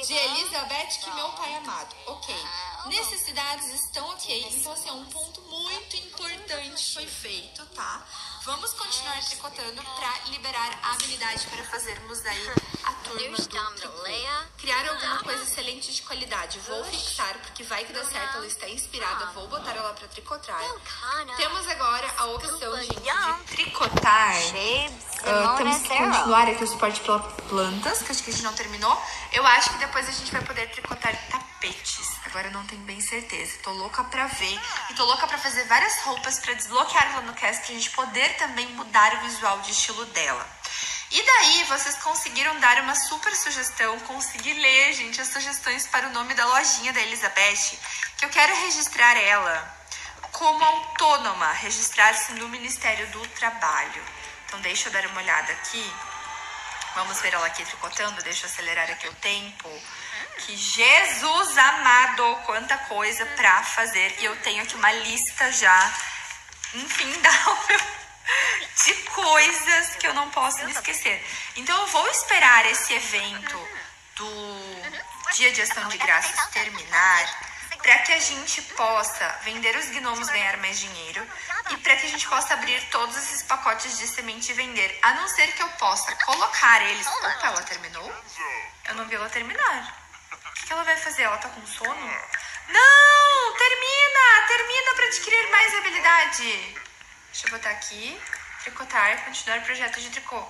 de 0.06 0.14
Elizabeth, 0.14 0.98
que 1.02 1.10
meu 1.10 1.28
pai 1.32 1.54
amado. 1.56 1.94
Ok. 2.06 2.34
Necessidades 2.86 3.66
estão 3.74 4.08
ok. 4.08 4.48
Então, 4.50 4.72
assim, 4.72 4.88
é 4.88 4.92
um 4.92 5.04
ponto 5.04 5.42
muito 5.42 5.96
importante 5.96 6.94
foi 6.94 7.06
feito, 7.06 7.64
tá? 7.66 8.06
Vamos 8.44 8.72
continuar 8.72 9.20
tricotando 9.24 9.82
para 9.82 10.30
liberar 10.30 10.78
a 10.82 10.92
habilidade 10.92 11.46
para 11.46 11.64
fazermos 11.64 12.24
aí 12.24 12.52
a 12.84 12.92
turma 12.92 13.36
do 13.36 13.46
tricô. 13.46 13.88
De 15.80 16.02
qualidade. 16.02 16.58
Vou 16.60 16.84
fixar, 16.84 17.34
porque 17.38 17.62
vai 17.64 17.84
que 17.84 17.92
dá 17.92 18.04
certo, 18.04 18.36
ela 18.36 18.46
está 18.46 18.68
inspirada. 18.68 19.26
Vou 19.26 19.46
botar 19.48 19.72
ela 19.72 19.92
para 19.92 20.08
tricotar. 20.08 20.60
Temos 21.36 21.68
agora 21.68 22.14
a 22.16 22.26
opção, 22.26 22.76
gente, 22.76 22.94
de 22.94 23.56
tricotar. 23.56 24.36
Uh, 24.36 25.56
temos 25.56 25.82
que 25.82 25.88
continuar 25.88 26.48
aqui 26.48 26.64
o 26.64 26.66
suporte 26.66 27.00
para 27.00 27.18
plantas, 27.18 28.02
que 28.02 28.12
acho 28.12 28.22
que 28.22 28.30
a 28.30 28.32
gente 28.32 28.44
não 28.44 28.54
terminou. 28.54 29.02
Eu 29.32 29.46
acho 29.46 29.70
que 29.70 29.78
depois 29.78 30.08
a 30.08 30.12
gente 30.12 30.30
vai 30.32 30.42
poder 30.42 30.70
tricotar 30.70 31.14
tapetes. 31.30 32.14
Agora 32.26 32.48
eu 32.48 32.52
não 32.52 32.66
tenho 32.66 32.82
bem 32.82 33.00
certeza. 33.00 33.58
Tô 33.62 33.70
louca 33.72 34.04
pra 34.04 34.26
ver. 34.26 34.60
E 34.90 34.94
tô 34.94 35.04
louca 35.04 35.26
pra 35.26 35.38
fazer 35.38 35.64
várias 35.64 36.00
roupas 36.02 36.38
pra 36.38 36.54
desbloquear 36.54 37.12
ela 37.12 37.22
no 37.22 37.32
cast 37.34 37.64
pra 37.64 37.74
gente 37.74 37.90
poder 37.90 38.36
também 38.36 38.66
mudar 38.74 39.14
o 39.14 39.20
visual 39.20 39.60
de 39.60 39.70
estilo 39.70 40.04
dela. 40.06 40.46
E 41.14 41.22
daí, 41.22 41.62
vocês 41.68 41.94
conseguiram 41.98 42.58
dar 42.58 42.80
uma 42.80 42.96
super 42.96 43.32
sugestão, 43.36 44.00
consegui 44.00 44.52
ler, 44.52 44.92
gente, 44.94 45.20
as 45.20 45.28
sugestões 45.28 45.86
para 45.86 46.08
o 46.08 46.10
nome 46.10 46.34
da 46.34 46.44
lojinha 46.44 46.92
da 46.92 47.00
Elizabeth, 47.02 47.78
que 48.16 48.24
eu 48.24 48.28
quero 48.30 48.52
registrar 48.62 49.16
ela 49.16 49.76
como 50.32 50.64
autônoma, 50.64 51.52
registrar-se 51.52 52.32
no 52.32 52.48
Ministério 52.48 53.06
do 53.12 53.24
Trabalho. 53.28 54.04
Então, 54.44 54.60
deixa 54.62 54.88
eu 54.88 54.92
dar 54.92 55.06
uma 55.06 55.20
olhada 55.20 55.52
aqui. 55.52 55.88
Vamos 56.96 57.20
ver 57.20 57.32
ela 57.32 57.46
aqui 57.46 57.64
tricotando, 57.64 58.20
deixa 58.24 58.46
eu 58.46 58.50
acelerar 58.50 58.90
aqui 58.90 59.06
o 59.06 59.14
tempo. 59.14 59.70
Que 60.38 60.56
Jesus 60.56 61.56
amado, 61.56 62.40
quanta 62.44 62.76
coisa 62.88 63.24
pra 63.36 63.62
fazer. 63.62 64.16
E 64.18 64.24
eu 64.24 64.34
tenho 64.42 64.64
aqui 64.64 64.74
uma 64.74 64.90
lista 64.90 65.52
já 65.52 65.94
infindável 66.74 67.80
de 68.84 68.94
coisas 69.10 69.96
que 69.96 70.06
eu 70.06 70.14
não 70.14 70.30
posso 70.30 70.64
me 70.64 70.72
esquecer. 70.72 71.24
Então 71.56 71.78
eu 71.80 71.86
vou 71.88 72.08
esperar 72.08 72.66
esse 72.66 72.92
evento 72.94 73.68
do 74.16 75.32
Dia 75.34 75.52
de 75.52 75.62
Ação 75.62 75.88
de 75.88 75.98
Graças 75.98 76.46
terminar 76.50 77.54
para 77.84 77.98
que 77.98 78.14
a 78.14 78.18
gente 78.18 78.62
possa 78.62 79.28
vender 79.42 79.76
os 79.76 79.86
gnomos, 79.90 80.26
ganhar 80.30 80.56
mais 80.56 80.80
dinheiro 80.80 81.22
e 81.70 81.76
para 81.76 81.96
que 81.96 82.06
a 82.06 82.08
gente 82.08 82.26
possa 82.26 82.54
abrir 82.54 82.80
todos 82.90 83.14
esses 83.14 83.42
pacotes 83.42 83.98
de 83.98 84.08
semente 84.08 84.52
e 84.52 84.54
vender. 84.54 84.98
A 85.02 85.12
não 85.12 85.28
ser 85.28 85.52
que 85.52 85.62
eu 85.62 85.68
possa 85.70 86.14
colocar 86.24 86.80
eles. 86.82 87.06
Opa, 87.06 87.38
ela 87.42 87.62
terminou? 87.62 88.10
Eu 88.88 88.94
não 88.94 89.06
vi 89.06 89.14
ela 89.16 89.28
terminar. 89.28 90.02
O 90.32 90.66
que 90.66 90.72
ela 90.72 90.82
vai 90.82 90.96
fazer? 90.96 91.24
Ela 91.24 91.36
tá 91.36 91.50
com 91.50 91.66
sono? 91.66 92.20
Não! 92.68 93.56
Termina! 93.58 94.46
Termina 94.48 94.94
para 94.94 95.06
adquirir 95.06 95.50
mais 95.50 95.74
habilidade. 95.74 96.83
Deixa 97.34 97.48
eu 97.48 97.50
botar 97.50 97.70
aqui. 97.70 98.16
Tricotar, 98.62 99.24
continuar 99.24 99.58
o 99.58 99.62
projeto 99.62 100.00
de 100.00 100.08
tricô. 100.08 100.40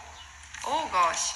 Oh, 0.64 0.86
gosh. 0.88 1.30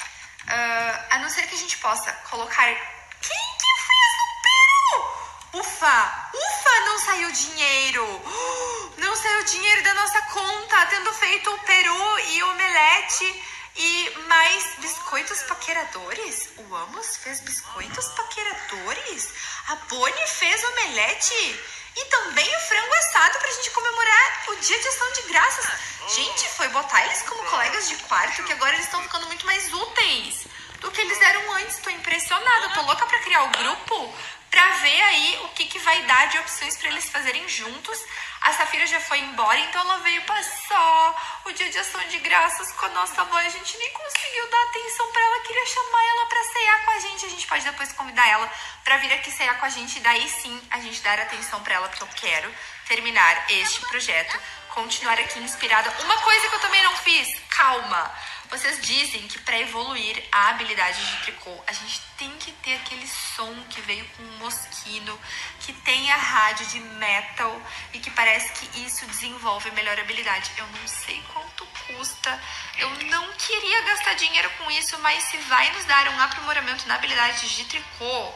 Uh, 0.45 1.07
a 1.09 1.19
não 1.21 1.31
ser 1.31 1.47
que 1.47 1.55
a 1.55 1.59
gente 1.59 1.79
possa 1.79 2.13
colocar. 2.29 2.67
Quem 2.67 3.57
que 3.61 3.73
fez 3.89 4.13
o 4.21 4.43
peru? 4.43 5.61
ufa, 5.61 6.31
ufa, 6.35 6.81
não 6.81 6.99
saiu 6.99 7.33
dinheiro. 7.33 8.05
Não 8.99 9.17
saiu 9.17 9.45
dinheiro 9.45 9.83
da 9.85 9.95
nossa 9.95 10.21
conta, 10.23 10.87
tendo 10.87 11.13
feito 11.15 11.51
o 11.51 11.59
peru 11.61 12.19
e 12.19 12.43
omelete 12.43 13.45
e 13.79 14.11
mais 14.27 14.75
biscoitos 14.79 15.43
paqueradores. 15.45 16.49
O 16.57 16.75
Amos 16.75 17.17
fez 17.19 17.41
biscoitos 17.41 18.09
paqueradores. 18.09 19.29
A 19.69 19.77
Bonnie 19.77 20.27
fez 20.27 20.65
omelete. 20.65 21.61
E 21.97 22.05
também 22.07 22.57
o 22.57 22.61
frango 22.61 22.95
assado 22.95 23.39
pra 23.39 23.51
gente 23.53 23.71
comemorar 23.71 24.45
o 24.49 24.57
dia 24.57 24.79
de 24.79 24.89
ação 24.89 25.13
de 25.13 25.23
graças. 25.23 25.67
Gente, 26.15 26.49
foi 26.51 26.69
botar 26.69 27.05
eles 27.07 27.23
como 27.23 27.43
colegas 27.51 27.89
de 27.89 27.97
quarto 27.97 28.43
que 28.45 28.53
agora 28.53 28.75
eles 28.75 28.85
estão 28.85 29.03
ficando 29.03 29.27
muito 29.27 29.47
mais 29.47 29.73
úteis 29.73 30.47
do 30.81 30.91
que 30.91 31.01
eles 31.01 31.21
eram 31.21 31.53
antes. 31.55 31.79
Tô 31.79 31.91
impressionada. 31.91 32.69
Tô 32.71 32.83
louca 32.83 33.07
pra 33.07 33.19
criar 33.21 33.45
o 33.45 33.51
grupo 33.51 34.15
pra 34.51 34.71
ver 34.77 35.03
aí 35.03 35.41
o 35.45 35.49
que, 35.49 35.67
que 35.67 35.79
vai 35.81 36.03
dar 36.05 36.29
de 36.29 36.39
opções 36.39 36.77
para 36.77 36.89
eles 36.89 37.09
fazerem 37.11 37.47
juntos. 37.49 37.99
A 38.41 38.53
Safira 38.53 38.87
já 38.87 39.01
foi 39.01 39.19
embora, 39.19 39.59
então 39.59 39.81
ela 39.81 39.99
veio 39.99 40.23
passar 40.23 41.41
o 41.45 41.53
dia 41.53 41.69
de 41.71 41.79
ação 41.79 42.01
de 42.09 42.19
graças 42.19 42.73
com 42.73 42.87
a 42.87 42.89
nossa 42.91 43.21
avó. 43.21 43.37
A 43.37 43.49
gente 43.49 43.77
nem 43.77 43.93
conseguiu 43.93 44.49
dar 44.49 44.63
atenção 44.65 45.13
para 45.13 45.23
ela, 45.23 45.41
queria 45.41 45.67
chamar 45.67 46.05
ela 46.07 46.27
para 46.27 46.45
ceiar 46.45 46.85
com 46.85 46.91
a 46.91 46.99
gente. 47.01 47.27
A 47.27 47.31
gente 47.31 47.47
pode 47.47 47.65
depois 47.65 47.93
convidar 47.93 48.29
ela 48.29 48.51
para 48.85 48.97
vir 48.99 49.13
aqui 49.13 49.31
ceiar 49.31 49.59
com 49.59 49.67
a 49.67 49.69
gente, 49.69 50.01
daí 50.01 50.29
sim 50.29 50.61
a 50.71 50.81
gente 50.81 51.01
dar 51.03 51.19
atenção 51.19 51.63
para 51.63 51.75
ela, 51.75 51.89
porque 51.89 52.05
eu 52.05 52.09
quero 52.15 52.55
terminar 52.87 53.51
este 53.51 53.81
projeto, 53.83 54.39
continuar 54.71 55.19
aqui 55.19 55.39
inspirada. 55.41 55.91
Uma 56.03 56.17
coisa 56.19 56.49
que 56.49 56.55
eu 56.55 56.61
também 56.61 56.83
não 56.83 56.97
fiz, 56.97 57.29
calma. 57.51 58.15
Vocês 58.51 58.81
dizem 58.81 59.29
que 59.29 59.39
para 59.41 59.59
evoluir 59.59 60.25
a 60.33 60.49
habilidade 60.49 60.99
de 61.05 61.17
tricô, 61.23 61.55
a 61.67 61.73
gente 61.73 62.01
tem 62.17 62.31
que 62.39 62.51
ter 62.53 62.77
aquele 62.77 63.07
som 63.07 63.55
que 63.69 63.79
veio 63.83 64.07
com 64.17 64.23
um 64.23 64.39
mosquino, 64.39 65.21
que 65.61 65.73
tem 65.75 66.11
a 66.11 66.17
rádio 66.17 66.65
de 66.67 66.81
metal 66.81 67.61
e 67.93 67.99
que 67.99 68.11
parece 68.11 68.51
que 68.53 68.87
isso 68.87 69.05
desenvolve 69.07 69.71
melhor 69.73 70.01
habilidade. 70.01 70.51
Eu 70.57 70.67
não 70.67 70.89
sei 70.89 71.23
quanto 71.31 71.67
custa, 71.87 72.43
eu 72.79 72.89
não 73.11 73.31
queria 73.35 73.83
gastar 73.83 74.15
dinheiro 74.15 74.49
com 74.57 74.71
isso, 74.71 74.99
mas 75.01 75.25
se 75.25 75.37
vai 75.37 75.71
nos 75.73 75.85
dar 75.85 76.09
um 76.09 76.21
aprimoramento 76.21 76.89
na 76.89 76.95
habilidade 76.95 77.55
de 77.55 77.65
tricô, 77.67 78.33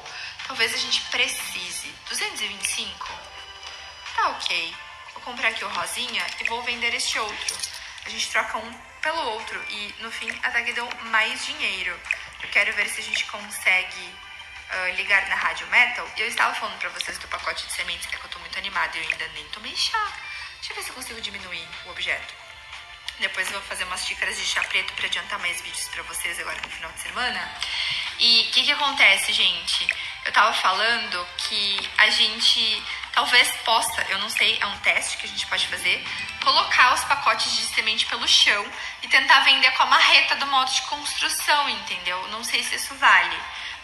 talvez 0.46 0.74
a 0.74 0.76
gente 0.76 1.00
precise. 1.04 1.88
225? 2.10 3.08
Tá 4.14 4.28
ok. 4.28 4.76
Vou 5.14 5.22
comprar 5.22 5.48
aqui 5.48 5.64
o 5.64 5.68
rosinha 5.68 6.26
e 6.38 6.44
vou 6.44 6.62
vender 6.64 6.92
este 6.92 7.18
outro. 7.18 7.56
A 8.04 8.10
gente 8.10 8.28
troca 8.30 8.58
um 8.58 8.91
pelo 9.02 9.20
outro 9.32 9.62
e 9.68 9.94
no 10.00 10.10
fim 10.10 10.30
até 10.42 10.62
que 10.62 10.72
deu 10.72 10.88
mais 11.10 11.44
dinheiro. 11.44 11.98
Eu 12.42 12.48
quero 12.48 12.72
ver 12.72 12.88
se 12.88 13.00
a 13.00 13.04
gente 13.04 13.24
consegue 13.26 14.14
uh, 14.70 14.94
ligar 14.96 15.28
na 15.28 15.36
rádio 15.36 15.66
metal. 15.66 16.08
Eu 16.16 16.26
estava 16.26 16.54
falando 16.54 16.78
pra 16.78 16.88
vocês 16.90 17.18
do 17.18 17.28
pacote 17.28 17.66
de 17.66 17.72
sementes, 17.72 18.06
é 18.12 18.16
que 18.16 18.24
eu 18.24 18.30
tô 18.30 18.38
muito 18.38 18.58
animada 18.58 18.96
e 18.96 19.02
eu 19.02 19.10
ainda 19.10 19.28
nem 19.34 19.44
tomei 19.48 19.76
chá. 19.76 20.12
Deixa 20.56 20.72
eu 20.72 20.76
ver 20.76 20.82
se 20.82 20.88
eu 20.90 20.94
consigo 20.94 21.20
diminuir 21.20 21.68
o 21.86 21.90
objeto. 21.90 22.34
Depois 23.18 23.46
eu 23.48 23.58
vou 23.58 23.68
fazer 23.68 23.84
umas 23.84 24.04
xícaras 24.06 24.36
de 24.36 24.44
chá 24.44 24.62
preto 24.64 24.92
para 24.94 25.06
adiantar 25.06 25.38
mais 25.38 25.60
vídeos 25.60 25.88
para 25.88 26.02
vocês 26.04 26.38
agora 26.40 26.60
no 26.62 26.70
final 26.70 26.90
de 26.92 27.00
semana. 27.00 27.54
E 28.18 28.46
o 28.48 28.52
que 28.52 28.64
que 28.64 28.72
acontece, 28.72 29.32
gente? 29.32 29.86
Eu 30.24 30.32
tava 30.32 30.52
falando 30.54 31.26
que 31.36 31.90
a 31.98 32.08
gente 32.10 32.82
talvez 33.12 33.48
possa, 33.64 34.02
eu 34.08 34.18
não 34.18 34.28
sei, 34.28 34.58
é 34.60 34.66
um 34.66 34.78
teste 34.78 35.16
que 35.18 35.26
a 35.26 35.28
gente 35.28 35.46
pode 35.46 35.66
fazer, 35.68 36.04
colocar 36.42 36.94
os 36.94 37.04
pacotes 37.04 37.56
de 37.56 37.62
semente 37.74 38.06
pelo 38.06 38.26
chão 38.26 38.66
e 39.02 39.08
tentar 39.08 39.40
vender 39.40 39.70
com 39.72 39.82
a 39.84 39.86
marreta 39.86 40.36
do 40.36 40.46
modo 40.46 40.72
de 40.72 40.82
construção, 40.82 41.68
entendeu? 41.68 42.26
Não 42.28 42.42
sei 42.42 42.62
se 42.62 42.76
isso 42.76 42.94
vale. 42.96 43.38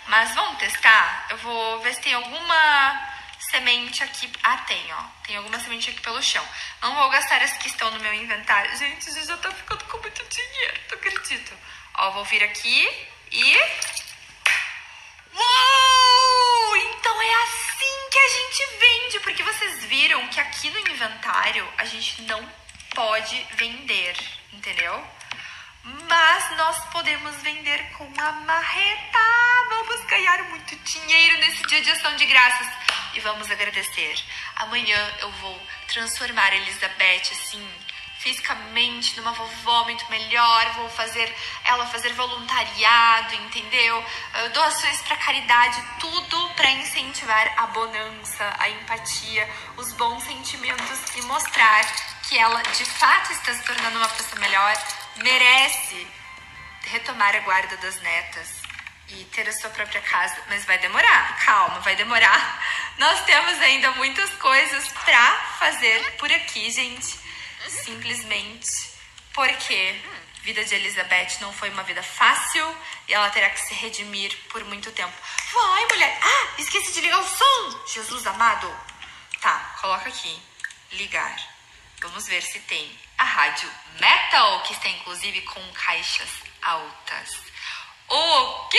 Mas 0.06 0.34
vamos 0.34 0.58
testar? 0.58 1.26
Eu 1.30 1.36
vou 1.38 1.80
ver 1.80 1.94
se 1.94 2.00
tem 2.00 2.14
alguma 2.14 3.08
semente 3.38 4.02
aqui. 4.02 4.30
Ah, 4.42 4.56
tem, 4.58 4.92
ó. 4.92 5.02
Tem 5.26 5.36
alguma 5.36 5.58
semente 5.60 5.90
aqui 5.90 6.00
pelo 6.00 6.22
chão. 6.22 6.44
Não 6.82 6.94
vou 6.94 7.10
gastar 7.10 7.42
as 7.42 7.52
que 7.58 7.68
estão 7.68 7.90
no 7.90 8.00
meu 8.00 8.14
inventário. 8.14 8.76
Gente, 8.76 9.08
isso 9.08 9.26
já 9.26 9.36
tá 9.36 9.50
ficando 9.50 9.84
com 9.84 9.98
muito 9.98 10.24
dinheiro, 10.24 10.80
tu 10.88 10.94
acredita? 10.94 11.56
Ó, 11.94 12.10
vou 12.12 12.24
vir 12.24 12.42
aqui 12.42 12.88
e. 13.30 13.56
Uou! 15.34 16.17
Então 16.76 17.22
é 17.22 17.34
assim 17.42 18.08
que 18.10 18.18
a 18.18 18.28
gente 18.28 18.78
vende, 18.78 19.20
porque 19.20 19.42
vocês 19.42 19.84
viram 19.84 20.26
que 20.28 20.40
aqui 20.40 20.70
no 20.70 20.78
inventário 20.80 21.66
a 21.76 21.84
gente 21.84 22.22
não 22.22 22.46
pode 22.94 23.46
vender, 23.54 24.16
entendeu? 24.52 25.04
Mas 25.82 26.56
nós 26.56 26.84
podemos 26.86 27.34
vender 27.36 27.82
com 27.92 28.12
a 28.18 28.32
marreta. 28.32 29.18
Vamos 29.68 30.04
ganhar 30.06 30.42
muito 30.44 30.76
dinheiro 30.76 31.38
nesse 31.38 31.62
dia 31.66 31.80
de 31.80 31.90
ação 31.90 32.14
de 32.16 32.26
graças. 32.26 32.66
E 33.14 33.20
vamos 33.20 33.50
agradecer. 33.50 34.16
Amanhã 34.56 35.16
eu 35.20 35.30
vou 35.32 35.60
transformar 35.88 36.52
Elizabeth 36.54 37.32
assim, 37.32 37.66
fisicamente, 38.18 39.16
numa 39.16 39.32
vovó 39.32 39.84
muito 39.84 40.08
melhor. 40.10 40.72
Vou 40.74 40.90
fazer 40.90 41.34
ela 41.64 41.86
fazer 41.86 42.12
voluntariado, 42.14 43.34
entendeu? 43.34 44.04
Doações 44.52 45.00
para 45.02 45.16
caridade, 45.16 45.82
tudo 46.00 46.48
para 46.54 46.70
incentivar 46.70 47.54
a 47.56 47.66
bonança, 47.68 48.54
a 48.58 48.68
empatia, 48.68 49.48
os 49.76 49.92
bons 49.92 50.22
sentimentos 50.24 51.16
e 51.16 51.22
mostrar 51.22 51.84
que 52.28 52.38
ela 52.38 52.60
de 52.62 52.84
fato 52.84 53.32
está 53.32 53.54
se 53.54 53.62
tornando 53.64 53.98
uma 53.98 54.08
pessoa 54.08 54.40
melhor 54.40 54.74
merece 55.16 56.06
retomar 56.84 57.34
a 57.34 57.40
guarda 57.40 57.76
das 57.78 58.00
netas 58.00 58.58
e 59.10 59.24
ter 59.24 59.48
a 59.48 59.52
sua 59.52 59.70
própria 59.70 60.00
casa, 60.02 60.36
mas 60.48 60.64
vai 60.64 60.78
demorar. 60.78 61.38
Calma, 61.44 61.80
vai 61.80 61.96
demorar. 61.96 62.62
Nós 62.98 63.24
temos 63.24 63.58
ainda 63.60 63.90
muitas 63.92 64.30
coisas 64.34 64.88
para 64.88 65.32
fazer 65.58 66.16
por 66.18 66.30
aqui, 66.30 66.70
gente. 66.70 67.27
Simplesmente 67.66 68.98
porque 69.32 70.00
vida 70.42 70.64
de 70.64 70.74
Elizabeth 70.74 71.40
não 71.40 71.52
foi 71.52 71.70
uma 71.70 71.82
vida 71.82 72.02
fácil 72.02 72.76
e 73.06 73.14
ela 73.14 73.30
terá 73.30 73.50
que 73.50 73.60
se 73.60 73.74
redimir 73.74 74.36
por 74.48 74.64
muito 74.64 74.90
tempo. 74.92 75.12
Vai, 75.52 75.86
mulher. 75.86 76.18
Ah, 76.22 76.48
esqueci 76.58 76.92
de 76.92 77.00
ligar 77.00 77.20
o 77.20 77.28
som. 77.28 77.84
Jesus 77.86 78.26
amado. 78.26 78.74
Tá, 79.40 79.76
coloca 79.80 80.08
aqui. 80.08 80.42
Ligar. 80.92 81.36
Vamos 82.00 82.26
ver 82.26 82.42
se 82.42 82.60
tem 82.60 82.98
a 83.18 83.24
rádio 83.24 83.70
metal, 84.00 84.62
que 84.62 84.72
está 84.72 84.88
inclusive 84.88 85.42
com 85.42 85.72
caixas 85.72 86.30
altas. 86.62 87.36
O 88.08 88.68
que? 88.68 88.78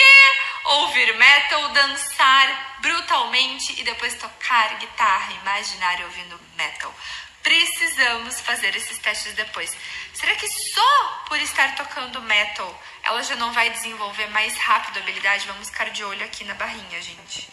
Ouvir 0.64 1.16
metal, 1.16 1.68
dançar 1.68 2.78
brutalmente 2.80 3.78
e 3.80 3.84
depois 3.84 4.14
tocar 4.14 4.76
guitarra 4.78 5.32
imaginária 5.34 6.04
ouvindo 6.04 6.40
metal. 6.56 6.92
Precisamos 7.42 8.40
fazer 8.40 8.74
esses 8.76 8.98
testes 8.98 9.32
depois. 9.34 9.74
Será 10.12 10.34
que 10.34 10.48
só 10.48 11.24
por 11.26 11.38
estar 11.40 11.74
tocando 11.74 12.20
metal 12.22 12.82
ela 13.02 13.22
já 13.22 13.34
não 13.36 13.52
vai 13.52 13.70
desenvolver 13.70 14.28
mais 14.28 14.56
rápido 14.58 14.98
a 14.98 15.00
habilidade? 15.00 15.46
Vamos 15.46 15.70
ficar 15.70 15.90
de 15.90 16.04
olho 16.04 16.24
aqui 16.24 16.44
na 16.44 16.54
barrinha, 16.54 17.00
gente, 17.00 17.48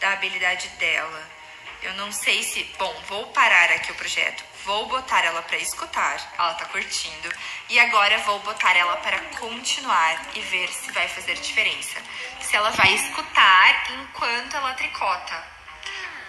da 0.00 0.12
habilidade 0.12 0.68
dela. 0.78 1.30
Eu 1.82 1.92
não 1.94 2.10
sei 2.10 2.42
se. 2.42 2.64
Bom, 2.78 3.02
vou 3.08 3.26
parar 3.28 3.70
aqui 3.70 3.92
o 3.92 3.94
projeto. 3.94 4.42
Vou 4.64 4.86
botar 4.86 5.24
ela 5.24 5.42
para 5.42 5.58
escutar. 5.58 6.16
Ela 6.38 6.54
tá 6.54 6.64
curtindo. 6.64 7.30
E 7.68 7.78
agora 7.78 8.18
vou 8.18 8.38
botar 8.40 8.74
ela 8.74 8.96
para 8.96 9.20
continuar 9.38 10.30
e 10.34 10.40
ver 10.40 10.68
se 10.68 10.90
vai 10.92 11.06
fazer 11.08 11.34
diferença. 11.34 12.00
Se 12.40 12.56
ela 12.56 12.70
vai 12.70 12.94
escutar 12.94 13.92
enquanto 13.92 14.56
ela 14.56 14.72
tricota. 14.74 15.46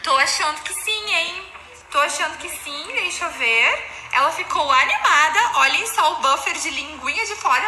Tô 0.04 0.16
achando 0.18 0.62
que 0.62 0.74
sim, 0.74 1.16
hein? 1.16 1.57
Tô 1.98 2.02
achando 2.02 2.38
que 2.38 2.48
sim, 2.48 2.88
deixa 2.94 3.26
eu 3.26 3.32
ver. 3.32 3.92
Ela 4.12 4.32
ficou 4.32 4.72
animada. 4.72 5.40
Olhem 5.56 5.88
só 5.88 6.14
o 6.14 6.16
buffer 6.18 6.54
de 6.54 6.70
linguinha 6.70 7.26
de 7.26 7.34
fora 7.38 7.68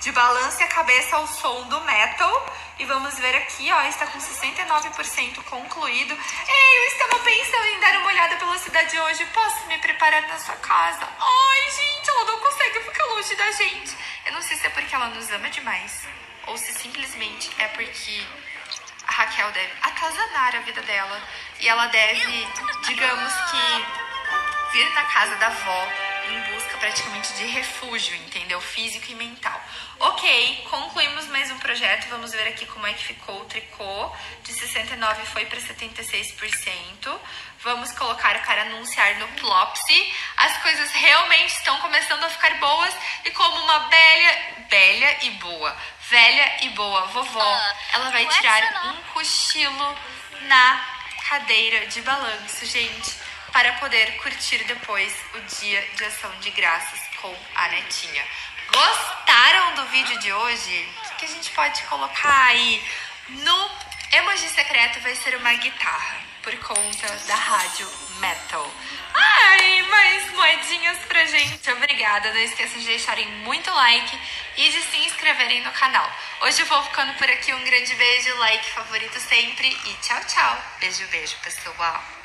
de 0.00 0.12
balance 0.12 0.62
a 0.62 0.68
cabeça 0.68 1.16
ao 1.16 1.26
som 1.26 1.64
do 1.64 1.80
metal. 1.80 2.46
E 2.78 2.84
vamos 2.84 3.18
ver 3.18 3.34
aqui, 3.34 3.72
ó, 3.72 3.82
está 3.88 4.06
com 4.06 4.20
69% 4.20 5.42
concluído. 5.42 6.14
Ei, 6.14 6.78
eu 6.78 6.84
estava 6.84 7.18
pensando 7.18 7.66
em 7.66 7.80
dar 7.80 7.96
uma 7.96 8.06
olhada 8.06 8.36
pela 8.36 8.56
cidade 8.56 9.00
hoje. 9.00 9.26
Posso 9.34 9.66
me 9.66 9.78
preparar 9.78 10.22
na 10.28 10.38
sua 10.38 10.54
casa? 10.54 11.08
Ai, 11.18 11.70
gente, 11.72 12.08
ela 12.10 12.24
não 12.24 12.38
consegue 12.38 12.84
ficar 12.84 13.04
longe 13.06 13.34
da 13.34 13.50
gente. 13.50 13.96
Eu 14.26 14.32
não 14.32 14.42
sei 14.42 14.56
se 14.56 14.64
é 14.64 14.70
porque 14.70 14.94
ela 14.94 15.08
nos 15.08 15.28
ama 15.32 15.50
demais 15.50 16.06
ou 16.46 16.56
se 16.56 16.72
simplesmente 16.72 17.50
é 17.58 17.66
porque 17.66 18.24
Raquel 19.18 19.50
deve 19.50 19.72
atazanar 19.82 20.54
a 20.54 20.60
vida 20.60 20.80
dela 20.82 21.20
e 21.58 21.68
ela 21.68 21.88
deve, 21.88 22.46
digamos 22.86 23.32
que, 23.50 24.72
vir 24.72 24.88
na 24.94 25.02
casa 25.06 25.34
da 25.34 25.48
avó 25.48 25.88
em 26.28 26.40
busca 26.52 26.78
praticamente 26.78 27.32
de 27.32 27.46
refúgio, 27.46 28.14
entendeu? 28.14 28.60
Físico 28.60 29.10
e 29.10 29.16
mental. 29.16 29.60
Ok, 29.98 30.68
concluímos 30.70 31.26
mais 31.26 31.50
um 31.50 31.58
projeto. 31.58 32.08
Vamos 32.10 32.30
ver 32.30 32.46
aqui 32.46 32.64
como 32.66 32.86
é 32.86 32.92
que 32.92 33.02
ficou 33.02 33.40
o 33.40 33.44
tricô. 33.46 34.12
De 34.44 34.52
69 34.52 35.26
foi 35.26 35.46
para 35.46 35.58
76%. 35.58 37.20
Vamos 37.64 37.90
colocar 37.90 38.40
para 38.44 38.62
anunciar 38.62 39.16
no 39.16 39.26
Plopsy. 39.28 40.14
As 40.36 40.58
coisas 40.58 40.92
realmente 40.92 41.54
estão 41.54 41.76
começando 41.80 42.22
a 42.22 42.28
ficar 42.28 42.54
boas. 42.58 42.94
E 43.24 43.32
como 43.32 43.62
uma 43.64 43.88
velha, 43.88 44.64
velha 44.70 45.24
e 45.24 45.30
boa, 45.30 45.76
velha 46.08 46.64
e 46.64 46.70
boa 46.70 47.06
vovó, 47.06 47.60
ela 47.92 48.10
vai 48.10 48.26
tirar 48.26 48.86
um 48.86 48.96
cochilo 49.12 49.98
na 50.42 50.84
cadeira 51.28 51.86
de 51.86 52.00
balanço, 52.00 52.64
gente, 52.64 53.14
para 53.52 53.74
poder 53.74 54.16
curtir 54.22 54.64
depois 54.64 55.14
o 55.34 55.40
dia 55.40 55.86
de 55.96 56.04
ação 56.04 56.30
de 56.40 56.50
graças 56.50 57.00
com 57.20 57.34
a 57.54 57.68
netinha. 57.68 58.24
Gostaram 58.72 59.74
do 59.74 59.84
vídeo 59.86 60.18
de 60.20 60.32
hoje? 60.32 60.88
O 61.12 61.16
que 61.16 61.26
a 61.26 61.28
gente 61.28 61.50
pode 61.50 61.82
colocar 61.82 62.46
aí 62.46 62.82
no 63.28 63.70
emoji 64.12 64.48
secreto 64.48 65.00
vai 65.00 65.14
ser 65.14 65.36
uma 65.36 65.52
guitarra 65.54 66.20
por 66.48 66.56
conta 66.60 67.14
da 67.26 67.34
rádio 67.34 67.86
metal. 68.20 68.70
Ai, 69.14 69.82
mais 69.82 70.32
moedinhas 70.32 70.96
pra 71.06 71.26
gente. 71.26 71.70
Obrigada. 71.72 72.32
Não 72.32 72.40
esqueçam 72.40 72.78
de 72.78 72.86
deixarem 72.86 73.26
muito 73.44 73.70
like 73.70 74.18
e 74.56 74.70
de 74.70 74.80
se 74.80 74.96
inscreverem 75.00 75.62
no 75.62 75.70
canal. 75.72 76.10
Hoje 76.40 76.62
eu 76.62 76.66
vou 76.66 76.82
ficando 76.84 77.12
por 77.14 77.28
aqui. 77.28 77.52
Um 77.52 77.64
grande 77.64 77.94
beijo, 77.94 78.34
like 78.38 78.70
favorito 78.70 79.20
sempre 79.20 79.68
e 79.68 79.94
tchau, 80.00 80.20
tchau. 80.24 80.64
Beijo, 80.80 81.06
beijo, 81.08 81.36
pessoal. 81.42 82.17